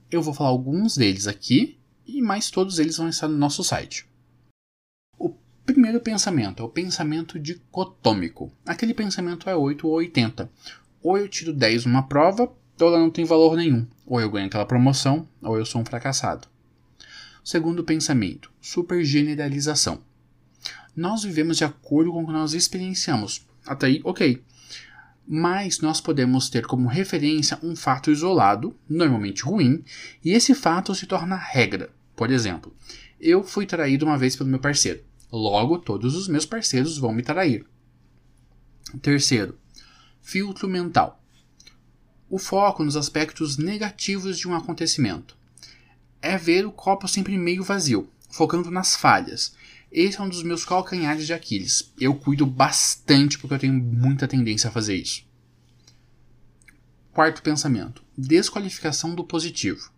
Eu 0.10 0.24
vou 0.24 0.34
falar 0.34 0.50
alguns 0.50 0.98
deles 0.98 1.28
aqui 1.28 1.78
e 2.08 2.20
mais 2.20 2.50
todos 2.50 2.80
eles 2.80 2.98
vão 2.98 3.10
estar 3.10 3.28
no 3.28 3.38
nosso 3.38 3.64
site. 3.64 4.08
O 5.20 5.36
primeiro 5.64 6.00
pensamento 6.00 6.64
é 6.64 6.66
o 6.66 6.70
pensamento 6.70 7.38
dicotômico. 7.38 8.52
Aquele 8.66 8.96
pensamento 8.96 9.48
é 9.48 9.56
8 9.56 9.88
ou 9.88 9.94
80. 9.94 10.50
Ou 11.04 11.18
eu 11.18 11.30
tiro 11.30 11.54
10 11.54 11.86
numa 11.86 12.08
prova, 12.08 12.52
ou 12.82 12.88
ela 12.88 13.00
não 13.00 13.12
tem 13.12 13.24
valor 13.24 13.56
nenhum. 13.56 13.86
Ou 14.06 14.20
eu 14.20 14.32
ganho 14.32 14.48
aquela 14.48 14.66
promoção, 14.66 15.28
ou 15.42 15.58
eu 15.58 15.66
sou 15.66 15.82
um 15.82 15.86
fracassado. 15.86 16.48
Segundo 17.44 17.84
pensamento, 17.84 18.50
supergeneralização. 18.62 20.02
Nós 20.96 21.24
vivemos 21.24 21.58
de 21.58 21.66
acordo 21.66 22.14
com 22.14 22.24
o 22.24 22.26
que 22.26 22.32
nós 22.32 22.54
experienciamos. 22.54 23.46
Até 23.66 23.88
aí, 23.88 24.02
ok. 24.06 24.42
Mas 25.28 25.82
nós 25.82 26.00
podemos 26.00 26.50
ter 26.50 26.66
como 26.66 26.88
referência 26.88 27.60
um 27.62 27.76
fato 27.76 28.10
isolado, 28.10 28.74
normalmente 28.88 29.44
ruim, 29.44 29.84
e 30.24 30.32
esse 30.32 30.56
fato 30.56 30.96
se 30.96 31.06
torna 31.06 31.36
regra. 31.36 31.90
Por 32.16 32.32
exemplo, 32.32 32.74
eu 33.20 33.44
fui 33.44 33.66
traído 33.66 34.06
uma 34.06 34.18
vez 34.18 34.38
pelo 34.38 34.50
meu 34.50 34.60
parceiro. 34.60 35.04
Logo, 35.30 35.80
todos 35.80 36.16
os 36.16 36.30
meus 36.30 36.46
parceiros 36.46 36.98
vão 36.98 37.12
me 37.12 37.24
trair. 37.24 37.66
Terceiro, 39.02 39.58
filtro 40.22 40.70
mental. 40.70 41.22
O 42.30 42.38
foco 42.38 42.86
nos 42.86 42.96
aspectos 42.96 43.58
negativos 43.58 44.38
de 44.38 44.48
um 44.48 44.56
acontecimento 44.56 45.43
é 46.24 46.38
ver 46.38 46.66
o 46.66 46.72
copo 46.72 47.06
sempre 47.06 47.38
meio 47.38 47.64
vazio, 47.64 48.10
focando 48.30 48.72
nas 48.72 48.96
falhas. 48.96 49.54
Esse 49.92 50.18
é 50.18 50.24
um 50.24 50.30
dos 50.30 50.42
meus 50.42 50.64
calcanhares 50.64 51.28
de 51.28 51.34
Aquiles. 51.34 51.94
Eu 52.00 52.16
cuido 52.16 52.46
bastante 52.46 53.38
porque 53.38 53.54
eu 53.54 53.60
tenho 53.60 53.74
muita 53.74 54.28
tendência 54.28 54.70
a 54.70 54.72
fazer 54.72 54.96
isso. 54.96 55.24
Quarto 57.12 57.44
pensamento: 57.44 58.02
desqualificação 58.18 59.14
do 59.14 59.24
positivo. 59.24 59.92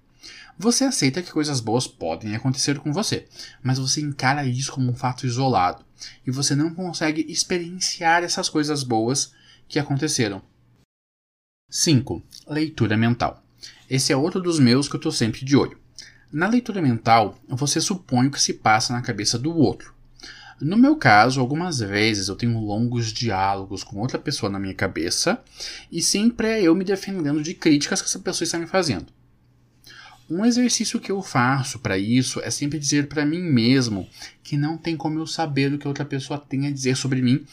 Você 0.57 0.83
aceita 0.83 1.21
que 1.21 1.31
coisas 1.31 1.59
boas 1.59 1.85
podem 1.85 2.35
acontecer 2.35 2.79
com 2.79 2.91
você, 2.91 3.27
mas 3.61 3.77
você 3.77 4.01
encara 4.01 4.47
isso 4.47 4.71
como 4.71 4.91
um 4.91 4.95
fato 4.95 5.27
isolado 5.27 5.85
e 6.25 6.31
você 6.31 6.55
não 6.55 6.73
consegue 6.73 7.25
experienciar 7.29 8.23
essas 8.23 8.49
coisas 8.49 8.81
boas 8.81 9.31
que 9.67 9.77
aconteceram. 9.77 10.41
5. 11.69 12.23
Leitura 12.47 12.97
mental. 12.97 13.43
Esse 13.89 14.11
é 14.11 14.17
outro 14.17 14.41
dos 14.41 14.59
meus 14.59 14.87
que 14.87 14.95
eu 14.95 14.99
estou 14.99 15.11
sempre 15.11 15.45
de 15.45 15.55
olho. 15.55 15.84
Na 16.35 16.49
leitura 16.49 16.81
mental, 16.81 17.39
você 17.47 17.79
supõe 17.79 18.27
o 18.27 18.31
que 18.31 18.41
se 18.41 18.55
passa 18.55 18.91
na 18.91 19.01
cabeça 19.01 19.39
do 19.39 19.55
outro. 19.55 19.95
No 20.59 20.75
meu 20.75 20.97
caso, 20.97 21.39
algumas 21.39 21.79
vezes 21.79 22.27
eu 22.27 22.35
tenho 22.35 22.59
longos 22.59 23.13
diálogos 23.13 23.85
com 23.85 24.01
outra 24.01 24.19
pessoa 24.19 24.49
na 24.49 24.59
minha 24.59 24.73
cabeça 24.73 25.41
e 25.89 26.01
sempre 26.01 26.49
é 26.49 26.61
eu 26.61 26.75
me 26.75 26.83
defendendo 26.83 27.41
de 27.41 27.53
críticas 27.53 28.01
que 28.01 28.09
essa 28.09 28.19
pessoa 28.19 28.43
está 28.43 28.59
me 28.59 28.67
fazendo. 28.67 29.05
Um 30.29 30.43
exercício 30.43 30.99
que 30.99 31.09
eu 31.09 31.21
faço 31.21 31.79
para 31.79 31.97
isso 31.97 32.41
é 32.41 32.51
sempre 32.51 32.79
dizer 32.79 33.07
para 33.07 33.25
mim 33.25 33.41
mesmo 33.41 34.05
que 34.43 34.57
não 34.57 34.77
tem 34.77 34.97
como 34.97 35.17
eu 35.17 35.25
saber 35.25 35.73
o 35.73 35.77
que 35.77 35.87
outra 35.87 36.03
pessoa 36.03 36.37
tem 36.37 36.67
a 36.67 36.71
dizer 36.71 36.97
sobre 36.97 37.21
mim, 37.21 37.45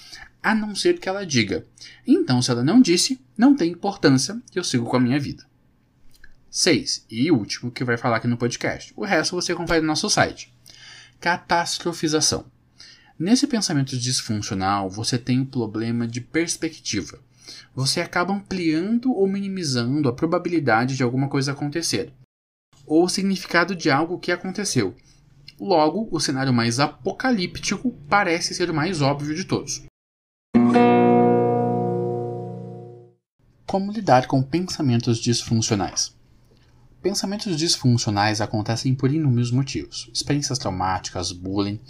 a 0.42 0.56
não 0.56 0.74
ser 0.74 0.98
que 0.98 1.08
ela 1.08 1.24
diga. 1.24 1.64
Então, 2.04 2.42
se 2.42 2.50
ela 2.50 2.64
não 2.64 2.82
disse, 2.82 3.20
não 3.38 3.54
tem 3.54 3.70
importância 3.70 4.42
eu 4.52 4.64
sigo 4.64 4.86
com 4.86 4.96
a 4.96 5.00
minha 5.00 5.20
vida. 5.20 5.51
6. 6.52 7.06
E 7.10 7.30
último 7.30 7.70
que 7.70 7.82
vai 7.82 7.96
falar 7.96 8.18
aqui 8.18 8.28
no 8.28 8.36
podcast. 8.36 8.92
O 8.94 9.06
resto 9.06 9.34
você 9.34 9.54
confere 9.54 9.80
no 9.80 9.86
nosso 9.86 10.10
site. 10.10 10.52
Catastrofização. 11.18 12.44
Nesse 13.18 13.46
pensamento 13.46 13.96
disfuncional, 13.96 14.90
você 14.90 15.16
tem 15.16 15.40
o 15.40 15.46
problema 15.46 16.06
de 16.06 16.20
perspectiva. 16.20 17.18
Você 17.74 18.02
acaba 18.02 18.34
ampliando 18.34 19.14
ou 19.14 19.26
minimizando 19.26 20.10
a 20.10 20.12
probabilidade 20.12 20.94
de 20.94 21.02
alguma 21.02 21.26
coisa 21.30 21.52
acontecer 21.52 22.12
ou 22.86 23.04
o 23.04 23.08
significado 23.08 23.74
de 23.74 23.90
algo 23.90 24.18
que 24.18 24.30
aconteceu. 24.30 24.94
Logo, 25.58 26.06
o 26.10 26.20
cenário 26.20 26.52
mais 26.52 26.80
apocalíptico 26.80 27.92
parece 28.10 28.54
ser 28.54 28.68
o 28.68 28.74
mais 28.74 29.00
óbvio 29.00 29.34
de 29.34 29.44
todos. 29.44 29.82
Como 33.66 33.92
lidar 33.92 34.26
com 34.26 34.42
pensamentos 34.42 35.16
disfuncionais? 35.18 36.14
Pensamentos 37.02 37.58
disfuncionais 37.58 38.40
acontecem 38.40 38.94
por 38.94 39.12
inúmeros 39.12 39.50
motivos. 39.50 40.08
Experiências 40.14 40.56
traumáticas, 40.56 41.32
bullying, 41.32 41.80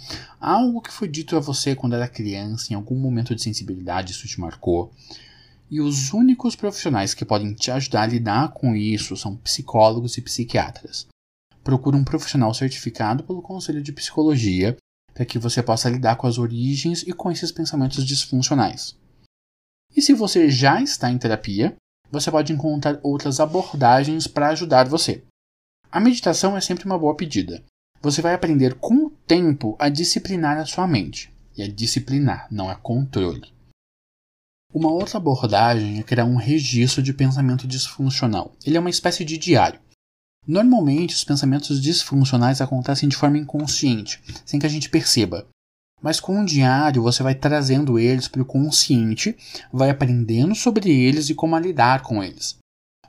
algo 0.41 0.81
que 0.81 0.91
foi 0.91 1.07
dito 1.07 1.37
a 1.37 1.39
você 1.39 1.75
quando 1.75 1.93
era 1.93 2.07
criança, 2.07 2.73
em 2.73 2.75
algum 2.75 2.97
momento 2.97 3.35
de 3.35 3.43
sensibilidade 3.43 4.11
isso 4.11 4.27
te 4.27 4.41
marcou, 4.41 4.91
e 5.69 5.79
os 5.79 6.11
únicos 6.13 6.55
profissionais 6.55 7.13
que 7.13 7.23
podem 7.23 7.53
te 7.53 7.69
ajudar 7.69 8.01
a 8.01 8.07
lidar 8.07 8.53
com 8.53 8.75
isso 8.75 9.15
são 9.15 9.35
psicólogos 9.37 10.17
e 10.17 10.21
psiquiatras. 10.21 11.07
Procure 11.63 11.95
um 11.95 12.03
profissional 12.03 12.51
certificado 12.51 13.23
pelo 13.23 13.43
Conselho 13.43 13.83
de 13.83 13.93
Psicologia 13.93 14.75
para 15.13 15.25
que 15.25 15.37
você 15.37 15.61
possa 15.61 15.91
lidar 15.91 16.15
com 16.15 16.25
as 16.25 16.39
origens 16.39 17.03
e 17.03 17.13
com 17.13 17.31
esses 17.31 17.51
pensamentos 17.51 18.03
disfuncionais. 18.03 18.97
E 19.95 20.01
se 20.01 20.13
você 20.13 20.49
já 20.49 20.81
está 20.81 21.11
em 21.11 21.19
terapia, 21.19 21.75
você 22.13 22.29
pode 22.29 22.53
encontrar 22.53 22.99
outras 23.01 23.39
abordagens 23.39 24.27
para 24.27 24.49
ajudar 24.49 24.87
você. 24.87 25.23
A 25.91 25.99
meditação 25.99 26.55
é 26.55 26.61
sempre 26.61 26.85
uma 26.85 26.97
boa 26.97 27.15
pedida. 27.17 27.63
Você 28.03 28.21
vai 28.21 28.35
aprender 28.35 28.75
com 28.75 29.07
o 29.07 29.09
tempo 29.09 29.75
a 29.79 29.89
disciplinar 29.89 30.59
a 30.59 30.65
sua 30.65 30.87
mente. 30.87 31.33
E 31.57 31.63
a 31.63 31.67
disciplinar, 31.67 32.47
não 32.51 32.69
é 32.69 32.75
controle. 32.75 33.51
Uma 34.71 34.91
outra 34.91 35.17
abordagem 35.17 35.99
é 35.99 36.03
criar 36.03 36.25
um 36.25 36.35
registro 36.35 37.01
de 37.01 37.13
pensamento 37.13 37.67
disfuncional. 37.67 38.55
Ele 38.63 38.77
é 38.77 38.79
uma 38.79 38.91
espécie 38.91 39.25
de 39.25 39.35
diário. 39.35 39.79
Normalmente, 40.45 41.15
os 41.15 41.23
pensamentos 41.23 41.81
disfuncionais 41.81 42.61
acontecem 42.61 43.09
de 43.09 43.15
forma 43.15 43.39
inconsciente, 43.39 44.21
sem 44.45 44.59
que 44.59 44.67
a 44.67 44.69
gente 44.69 44.89
perceba. 44.89 45.47
Mas 46.03 46.19
com 46.19 46.37
um 46.37 46.43
diário, 46.43 47.01
você 47.01 47.23
vai 47.23 47.33
trazendo 47.33 47.97
eles 47.97 48.27
para 48.27 48.41
o 48.41 48.45
consciente, 48.45 49.37
vai 49.71 49.89
aprendendo 49.89 50.53
sobre 50.53 50.91
eles 50.91 51.29
e 51.29 51.33
como 51.33 51.57
lidar 51.57 52.01
com 52.01 52.21
eles. 52.21 52.57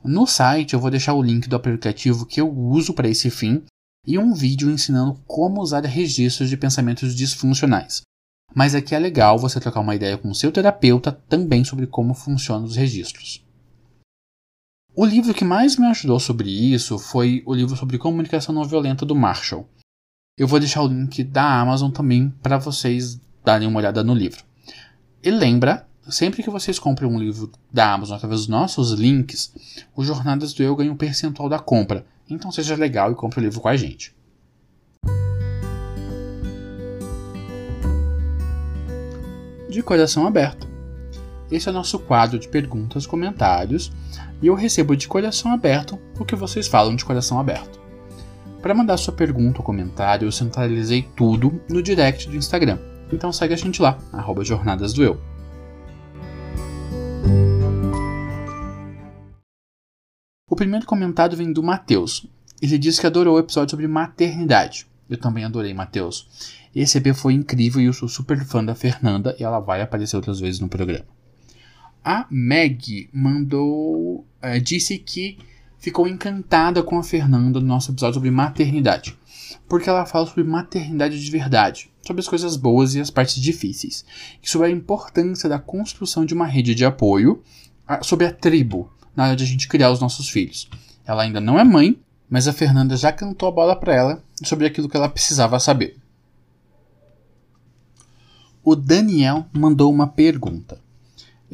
No 0.05 0.27
site, 0.29 0.75
eu 0.75 0.81
vou 0.81 0.93
deixar 0.93 1.15
o 1.15 1.23
link 1.23 1.49
do 1.49 1.57
aplicativo 1.57 2.25
que 2.25 2.41
eu 2.41 2.49
uso 2.49 2.95
para 2.95 3.09
esse 3.09 3.31
fim 3.31 3.65
e 4.07 4.17
um 4.17 4.33
vídeo 4.33 4.71
ensinando 4.71 5.19
como 5.27 5.61
usar 5.61 5.85
registros 5.85 6.49
de 6.49 6.57
pensamentos 6.57 7.17
disfuncionais. 7.17 8.03
Mas 8.55 8.77
aqui 8.77 8.95
é 8.95 8.99
legal 8.99 9.39
você 9.39 9.59
trocar 9.59 9.81
uma 9.81 9.97
ideia 9.97 10.17
com 10.17 10.31
o 10.31 10.35
seu 10.35 10.53
terapeuta 10.53 11.11
também 11.11 11.65
sobre 11.65 11.89
como 11.89 12.15
funcionam 12.15 12.65
os 12.65 12.77
registros. 12.77 13.43
O 14.95 15.05
livro 15.05 15.35
que 15.35 15.45
mais 15.45 15.77
me 15.77 15.87
ajudou 15.87 16.21
sobre 16.21 16.49
isso 16.49 16.97
foi 16.97 17.43
o 17.45 17.53
livro 17.53 17.75
sobre 17.77 17.99
comunicação 17.99 18.55
não 18.55 18.63
violenta 18.63 19.05
do 19.05 19.17
Marshall. 19.17 19.69
Eu 20.37 20.49
vou 20.49 20.59
deixar 20.59 20.83
o 20.83 20.89
link 20.89 21.23
da 21.23 21.61
Amazon 21.61 21.93
também 21.93 22.35
para 22.43 22.59
vocês 22.59 23.21
darem 23.45 23.69
uma 23.69 23.79
olhada 23.79 24.03
no 24.03 24.13
livro. 24.13 24.43
E 25.23 25.31
lembra, 25.31 25.87
sempre 26.09 26.43
que 26.43 26.51
vocês 26.51 26.77
comprem 26.77 27.09
um 27.09 27.21
livro 27.21 27.53
da 27.73 27.93
Amazon 27.93 28.17
através 28.17 28.41
dos 28.41 28.49
nossos 28.49 28.91
links, 28.91 29.55
o 29.95 30.03
Jornadas 30.03 30.53
do 30.53 30.61
Eu 30.61 30.75
ganha 30.75 30.91
um 30.91 30.97
percentual 30.97 31.49
da 31.49 31.61
compra. 31.61 32.05
Então 32.29 32.51
seja 32.51 32.75
legal 32.75 33.13
e 33.13 33.15
compre 33.15 33.39
o 33.39 33.45
livro 33.45 33.61
com 33.61 33.69
a 33.69 33.77
gente. 33.77 34.13
de 39.69 39.83
coração 39.83 40.25
aberto. 40.25 40.69
Esse 41.51 41.69
é 41.69 41.73
o 41.73 41.75
nosso 41.75 41.99
quadro 41.99 42.39
de 42.39 42.47
perguntas, 42.47 43.07
comentários, 43.07 43.91
e 44.41 44.47
eu 44.47 44.55
recebo 44.55 44.97
de 44.97 45.09
coração 45.09 45.53
aberto 45.53 45.99
o 46.17 46.25
que 46.25 46.37
vocês 46.37 46.69
falam 46.69 46.95
de 46.95 47.05
coração 47.05 47.41
aberto. 47.41 47.84
Para 48.65 48.75
mandar 48.75 48.97
sua 48.97 49.13
pergunta 49.13 49.59
ou 49.59 49.63
comentário, 49.63 50.27
eu 50.27 50.33
centralizei 50.33 51.07
tudo 51.15 51.61
no 51.69 51.83
direct 51.83 52.27
do 52.31 52.35
Instagram. 52.35 52.79
Então 53.13 53.31
segue 53.31 53.53
a 53.53 53.59
gente 53.59 53.83
lá, 53.83 53.99
arroba 54.11 54.43
Jornadas 54.43 54.95
do 54.95 55.05
Eu. 55.05 55.21
O 60.49 60.57
primeiro 60.57 60.87
comentário 60.87 61.37
vem 61.37 61.53
do 61.53 61.63
Matheus. 61.63 62.27
Ele 62.63 62.79
disse 62.79 63.03
que 63.03 63.07
adorou 63.07 63.37
o 63.37 63.39
episódio 63.39 63.73
sobre 63.73 63.87
maternidade. 63.87 64.87
Eu 65.11 65.19
também 65.19 65.45
adorei, 65.45 65.75
Matheus. 65.75 66.57
Esse 66.75 66.97
EP 66.97 67.15
foi 67.15 67.35
incrível 67.35 67.83
e 67.83 67.85
eu 67.85 67.93
sou 67.93 68.09
super 68.09 68.43
fã 68.47 68.65
da 68.65 68.75
Fernanda 68.75 69.37
e 69.39 69.45
ela 69.45 69.61
vai 69.61 69.83
aparecer 69.83 70.17
outras 70.17 70.41
vezes 70.41 70.59
no 70.61 70.71
programa. 70.71 71.05
A 72.03 72.27
Meg 72.31 73.11
mandou. 73.13 74.27
É, 74.41 74.59
disse 74.59 74.97
que 74.97 75.37
ficou 75.85 76.09
encantada 76.09 76.83
com 76.83 76.99
a 76.99 77.03
Fernanda 77.03 77.61
no 77.61 77.67
nosso 77.67 77.93
episódio 77.93 78.15
sobre 78.15 78.31
maternidade. 78.31 79.15
Porque 79.69 79.87
ela 79.87 80.07
fala 80.07 80.25
sobre 80.25 80.43
maternidade 80.43 81.23
de 81.23 81.31
verdade, 81.31 81.91
sobre 82.01 82.21
as 82.21 82.29
coisas 82.29 82.57
boas 82.57 82.95
e 82.95 83.01
as 83.01 83.11
partes 83.11 83.35
difíceis, 83.35 84.03
e 84.43 84.49
sobre 84.49 84.69
a 84.69 84.71
importância 84.71 85.47
da 85.47 85.59
construção 85.59 86.25
de 86.25 86.33
uma 86.33 86.47
rede 86.47 86.75
de 86.75 86.87
apoio, 86.87 87.43
sobre 88.01 88.27
a 88.27 88.33
tribo, 88.33 88.91
na 89.15 89.25
hora 89.25 89.37
de 89.37 89.45
a 89.45 89.47
gente 89.47 89.69
criar 89.69 89.91
os 89.91 90.01
nossos 90.01 90.31
filhos. 90.31 90.71
Ela 91.05 91.25
ainda 91.25 91.39
não 91.39 91.61
é 91.61 91.65
mãe, 91.65 92.01
mas 92.31 92.49
a 92.49 92.53
Fernanda 92.55 92.97
já 92.97 93.13
cantou 93.13 93.47
a 93.47 93.53
bola 93.53 93.77
para 93.77 93.95
ela 93.95 94.25
sobre 94.43 94.67
aquilo 94.67 94.89
que 94.89 94.97
ela 94.97 95.11
precisava 95.11 95.61
saber. 95.61 95.99
O 98.65 98.75
Daniel 98.75 99.45
mandou 99.53 99.93
uma 99.93 100.07
pergunta. 100.07 100.81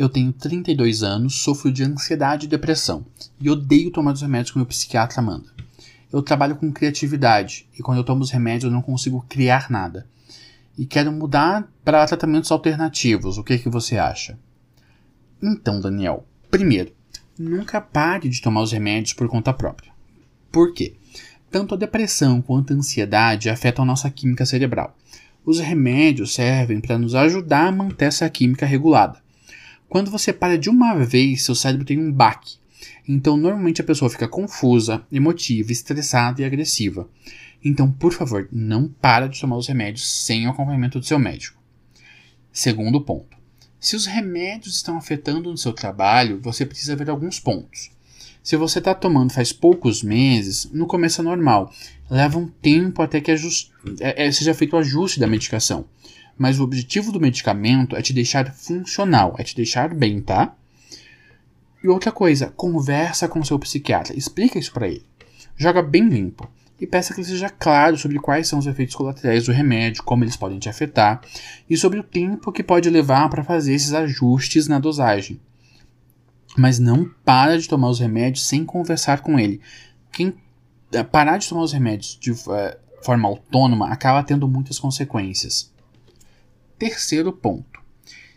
Eu 0.01 0.09
tenho 0.09 0.33
32 0.33 1.03
anos, 1.03 1.43
sofro 1.43 1.71
de 1.71 1.85
ansiedade 1.85 2.47
e 2.47 2.49
depressão 2.49 3.05
e 3.39 3.51
odeio 3.51 3.91
tomar 3.91 4.15
os 4.15 4.23
remédios 4.23 4.51
que 4.51 4.57
meu 4.57 4.65
psiquiatra 4.65 5.21
manda. 5.21 5.53
Eu 6.11 6.23
trabalho 6.23 6.57
com 6.57 6.73
criatividade 6.73 7.69
e 7.79 7.83
quando 7.83 7.99
eu 7.99 8.05
tomo 8.05 8.23
os 8.23 8.31
remédios 8.31 8.65
eu 8.65 8.71
não 8.71 8.81
consigo 8.81 9.23
criar 9.29 9.71
nada. 9.71 10.07
E 10.79 10.87
quero 10.87 11.13
mudar 11.13 11.71
para 11.85 12.07
tratamentos 12.07 12.51
alternativos. 12.51 13.37
O 13.37 13.45
que, 13.45 13.59
que 13.59 13.69
você 13.69 13.99
acha? 13.99 14.39
Então, 15.43 15.79
Daniel, 15.79 16.27
primeiro, 16.51 16.95
nunca 17.39 17.79
pare 17.79 18.31
de 18.31 18.41
tomar 18.41 18.63
os 18.63 18.73
remédios 18.73 19.13
por 19.13 19.29
conta 19.29 19.53
própria. 19.53 19.93
Por 20.51 20.73
quê? 20.73 20.97
Tanto 21.51 21.75
a 21.75 21.79
depressão 21.79 22.41
quanto 22.41 22.73
a 22.73 22.77
ansiedade 22.77 23.51
afetam 23.51 23.83
a 23.83 23.89
nossa 23.89 24.09
química 24.09 24.47
cerebral. 24.47 24.97
Os 25.45 25.61
remédios 25.61 26.33
servem 26.33 26.81
para 26.81 26.97
nos 26.97 27.15
ajudar 27.15 27.67
a 27.67 27.73
manter 27.73 28.07
essa 28.07 28.31
química 28.31 28.65
regulada. 28.65 29.21
Quando 29.91 30.09
você 30.09 30.33
para 30.33 30.57
de 30.57 30.71
uma 30.71 30.95
vez, 30.95 31.43
seu 31.43 31.55
cérebro 31.55 31.85
tem 31.85 31.99
um 31.99 32.13
baque. 32.13 32.59
Então, 33.09 33.37
normalmente 33.37 33.81
a 33.81 33.85
pessoa 33.85 34.09
fica 34.09 34.29
confusa, 34.29 35.05
emotiva, 35.11 35.73
estressada 35.73 36.41
e 36.41 36.45
agressiva. 36.45 37.11
Então, 37.63 37.91
por 37.91 38.13
favor, 38.13 38.49
não 38.53 38.87
para 38.89 39.27
de 39.27 39.41
tomar 39.41 39.57
os 39.57 39.67
remédios 39.67 40.09
sem 40.25 40.47
o 40.47 40.51
acompanhamento 40.51 41.01
do 41.01 41.05
seu 41.05 41.19
médico. 41.19 41.61
Segundo 42.53 43.01
ponto. 43.01 43.37
Se 43.81 43.97
os 43.97 44.07
remédios 44.07 44.77
estão 44.77 44.97
afetando 44.97 45.51
no 45.51 45.59
seu 45.59 45.73
trabalho, 45.73 46.41
você 46.41 46.65
precisa 46.65 46.95
ver 46.95 47.11
alguns 47.11 47.41
pontos. 47.41 47.91
Se 48.45 48.57
você 48.57 48.79
está 48.79 48.95
tomando 48.95 49.33
faz 49.33 49.53
poucos 49.53 50.05
meses, 50.05 50.71
no 50.73 50.87
começo 50.87 51.21
é 51.21 51.25
normal. 51.25 51.75
Leva 52.09 52.39
um 52.39 52.47
tempo 52.47 53.03
até 53.03 53.21
que 53.21 53.33
é, 53.33 53.37
é, 54.01 54.31
seja 54.31 54.55
feito 54.55 54.75
o 54.75 54.79
ajuste 54.79 55.19
da 55.19 55.27
medicação. 55.27 55.85
Mas 56.41 56.59
o 56.59 56.65
objetivo 56.65 57.13
do 57.13 57.21
medicamento 57.21 57.95
é 57.95 58.01
te 58.01 58.15
deixar 58.15 58.51
funcional, 58.51 59.35
é 59.37 59.45
te 59.45 59.55
deixar 59.55 59.93
bem, 59.93 60.23
tá? 60.23 60.55
E 61.85 61.87
outra 61.87 62.11
coisa, 62.11 62.51
conversa 62.57 63.29
com 63.29 63.45
seu 63.45 63.59
psiquiatra, 63.59 64.17
explica 64.17 64.59
isso 64.59 64.73
para 64.73 64.89
ele. 64.89 65.05
Joga 65.55 65.83
bem 65.83 66.09
limpo 66.09 66.51
e 66.81 66.87
peça 66.87 67.13
que 67.13 67.21
ele 67.21 67.29
seja 67.29 67.51
claro 67.51 67.99
sobre 67.99 68.19
quais 68.19 68.49
são 68.49 68.59
os 68.59 68.67
efeitos 68.67 68.95
colaterais 68.95 69.45
do 69.45 69.53
remédio, 69.53 70.03
como 70.03 70.25
eles 70.25 70.35
podem 70.35 70.59
te 70.59 70.67
afetar 70.67 71.21
e 71.69 71.77
sobre 71.77 71.99
o 71.99 72.03
tempo 72.03 72.51
que 72.51 72.63
pode 72.63 72.89
levar 72.89 73.29
para 73.29 73.45
fazer 73.45 73.75
esses 73.75 73.93
ajustes 73.93 74.67
na 74.67 74.79
dosagem. 74.79 75.39
Mas 76.57 76.79
não 76.79 77.05
para 77.23 77.59
de 77.59 77.69
tomar 77.69 77.91
os 77.91 78.01
remédios 78.01 78.47
sem 78.47 78.65
conversar 78.65 79.21
com 79.21 79.39
ele. 79.39 79.61
Quem 80.11 80.33
eh, 80.91 81.03
parar 81.03 81.37
de 81.37 81.47
tomar 81.47 81.65
os 81.65 81.73
remédios 81.75 82.17
de 82.19 82.33
uh, 82.33 82.39
forma 83.03 83.29
autônoma 83.29 83.91
acaba 83.91 84.23
tendo 84.23 84.49
muitas 84.49 84.79
consequências. 84.79 85.70
Terceiro 86.81 87.31
ponto. 87.31 87.79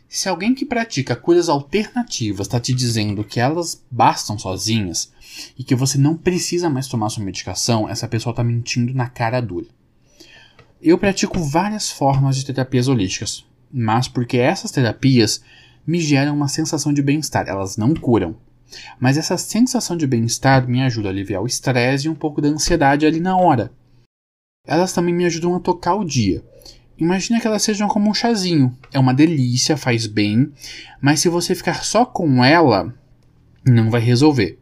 Se 0.10 0.27
alguém 0.27 0.53
que 0.53 0.65
pratica 0.65 1.15
curas 1.15 1.47
alternativas 1.47 2.45
está 2.45 2.60
te 2.60 2.73
dizendo 2.73 3.23
que 3.23 3.39
elas 3.39 3.82
bastam 3.89 4.38
sozinhas 4.38 5.13
e 5.58 5.63
que 5.63 5.73
você 5.73 5.97
não 5.97 6.17
precisa 6.17 6.69
mais 6.69 6.89
tomar 6.89 7.08
sua 7.08 7.23
medicação, 7.23 7.88
essa 7.88 8.06
pessoa 8.06 8.32
está 8.32 8.43
mentindo 8.43 8.93
na 8.93 9.08
cara 9.08 9.39
dura. 9.39 9.67
Eu 10.82 10.97
pratico 10.97 11.39
várias 11.39 11.89
formas 11.89 12.36
de 12.36 12.45
terapias 12.45 12.89
holísticas, 12.89 13.45
mas 13.71 14.10
porque 14.10 14.38
essas 14.39 14.71
terapias 14.71 15.41
me 15.88 16.01
geram 16.01 16.36
uma 16.36 16.49
sensação 16.49 16.91
de 16.91 17.01
bem-estar, 17.01 17.47
elas 17.47 17.77
não 17.77 17.93
curam. 17.93 18.36
Mas 18.99 19.17
essa 19.17 19.38
sensação 19.38 19.95
de 19.95 20.06
bem-estar 20.06 20.67
me 20.67 20.84
ajuda 20.84 21.08
a 21.08 21.12
aliviar 21.12 21.41
o 21.41 21.47
estresse 21.47 22.08
e 22.08 22.10
um 22.10 22.15
pouco 22.15 22.41
da 22.41 22.49
ansiedade 22.49 23.06
ali 23.06 23.21
na 23.21 23.38
hora. 23.38 23.71
Elas 24.67 24.91
também 24.91 25.13
me 25.13 25.23
ajudam 25.23 25.56
a 25.56 25.62
tocar 25.62 25.95
o 25.95 26.03
dia. 26.03 26.43
Imagina 27.04 27.42
que 27.42 27.46
elas 27.46 27.62
sejam 27.62 27.89
como 27.89 28.10
um 28.10 28.13
chazinho. 28.13 28.78
É 28.94 28.98
uma 28.98 29.13
delícia, 29.13 29.76
faz 29.76 30.08
bem, 30.08 30.54
mas 31.02 31.20
se 31.20 31.28
você 31.28 31.54
ficar 31.54 31.84
só 31.84 32.06
com 32.06 32.44
ela, 32.44 32.96
não 33.66 33.92
vai 33.92 34.00
resolver. 34.00 34.58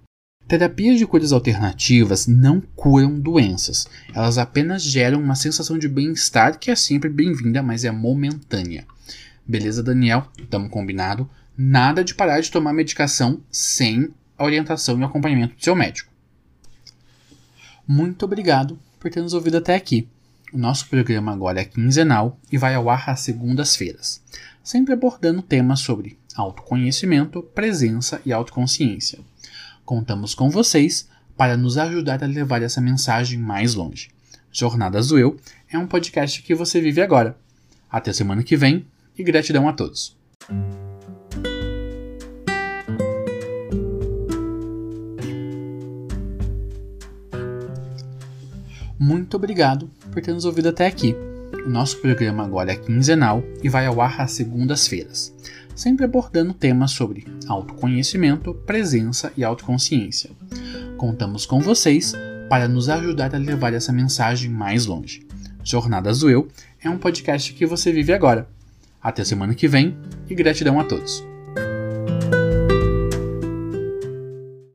Terapias 0.47 0.97
de 0.97 1.05
curas 1.05 1.31
alternativas 1.31 2.25
não 2.25 2.59
curam 2.75 3.19
doenças. 3.19 3.87
Elas 4.11 4.39
apenas 4.39 4.81
geram 4.81 5.21
uma 5.21 5.35
sensação 5.35 5.77
de 5.77 5.87
bem-estar 5.87 6.57
que 6.57 6.71
é 6.71 6.75
sempre 6.75 7.09
bem-vinda, 7.09 7.61
mas 7.61 7.85
é 7.85 7.91
momentânea. 7.91 8.87
Beleza, 9.47 9.83
Daniel? 9.83 10.27
Tamo 10.49 10.67
combinado. 10.67 11.29
Nada 11.55 12.03
de 12.03 12.15
parar 12.15 12.41
de 12.41 12.49
tomar 12.49 12.73
medicação 12.73 13.39
sem 13.51 14.09
a 14.35 14.43
orientação 14.43 14.99
e 14.99 15.03
acompanhamento 15.03 15.55
do 15.55 15.63
seu 15.63 15.75
médico. 15.75 16.11
Muito 17.87 18.25
obrigado 18.25 18.79
por 18.99 19.11
ter 19.11 19.21
nos 19.21 19.35
ouvido 19.35 19.57
até 19.57 19.75
aqui. 19.75 20.09
O 20.53 20.57
nosso 20.57 20.89
programa 20.89 21.31
agora 21.31 21.61
é 21.61 21.65
quinzenal 21.65 22.37
e 22.51 22.57
vai 22.57 22.75
ao 22.75 22.89
ar 22.89 23.09
às 23.09 23.21
segundas-feiras, 23.21 24.21
sempre 24.61 24.93
abordando 24.93 25.41
temas 25.41 25.79
sobre 25.79 26.17
autoconhecimento, 26.35 27.41
presença 27.41 28.21
e 28.25 28.33
autoconsciência. 28.33 29.19
Contamos 29.85 30.35
com 30.35 30.49
vocês 30.49 31.07
para 31.37 31.55
nos 31.55 31.77
ajudar 31.77 32.21
a 32.21 32.27
levar 32.27 32.61
essa 32.61 32.81
mensagem 32.81 33.39
mais 33.39 33.75
longe. 33.75 34.09
Jornadas 34.51 35.07
do 35.07 35.17
Eu 35.17 35.39
é 35.69 35.77
um 35.77 35.87
podcast 35.87 36.41
que 36.41 36.53
você 36.53 36.81
vive 36.81 37.01
agora. 37.01 37.37
Até 37.89 38.11
semana 38.11 38.43
que 38.43 38.57
vem 38.57 38.85
e 39.17 39.23
gratidão 39.23 39.69
a 39.69 39.73
todos. 39.73 40.17
Muito 48.99 49.37
obrigado 49.37 49.89
por 50.11 50.21
ter 50.21 50.33
nos 50.33 50.45
ouvido 50.45 50.69
até 50.69 50.85
aqui. 50.85 51.15
O 51.65 51.69
nosso 51.69 51.97
programa 51.97 52.43
agora 52.43 52.71
é 52.71 52.75
quinzenal 52.75 53.43
e 53.63 53.69
vai 53.69 53.85
ao 53.85 54.01
ar 54.01 54.21
às 54.21 54.31
segundas-feiras, 54.31 55.33
sempre 55.75 56.05
abordando 56.05 56.53
temas 56.53 56.91
sobre 56.91 57.25
autoconhecimento, 57.47 58.53
presença 58.53 59.31
e 59.37 59.43
autoconsciência. 59.43 60.31
Contamos 60.97 61.45
com 61.45 61.59
vocês 61.59 62.13
para 62.49 62.67
nos 62.67 62.89
ajudar 62.89 63.33
a 63.33 63.37
levar 63.37 63.73
essa 63.73 63.93
mensagem 63.93 64.49
mais 64.49 64.85
longe. 64.85 65.25
Jornadas 65.63 66.19
do 66.19 66.29
Eu 66.29 66.47
é 66.83 66.89
um 66.89 66.97
podcast 66.97 67.53
que 67.53 67.65
você 67.65 67.91
vive 67.91 68.13
agora. 68.13 68.47
Até 69.01 69.23
semana 69.23 69.55
que 69.55 69.67
vem 69.67 69.95
e 70.29 70.35
gratidão 70.35 70.79
a 70.79 70.83
todos. 70.83 71.30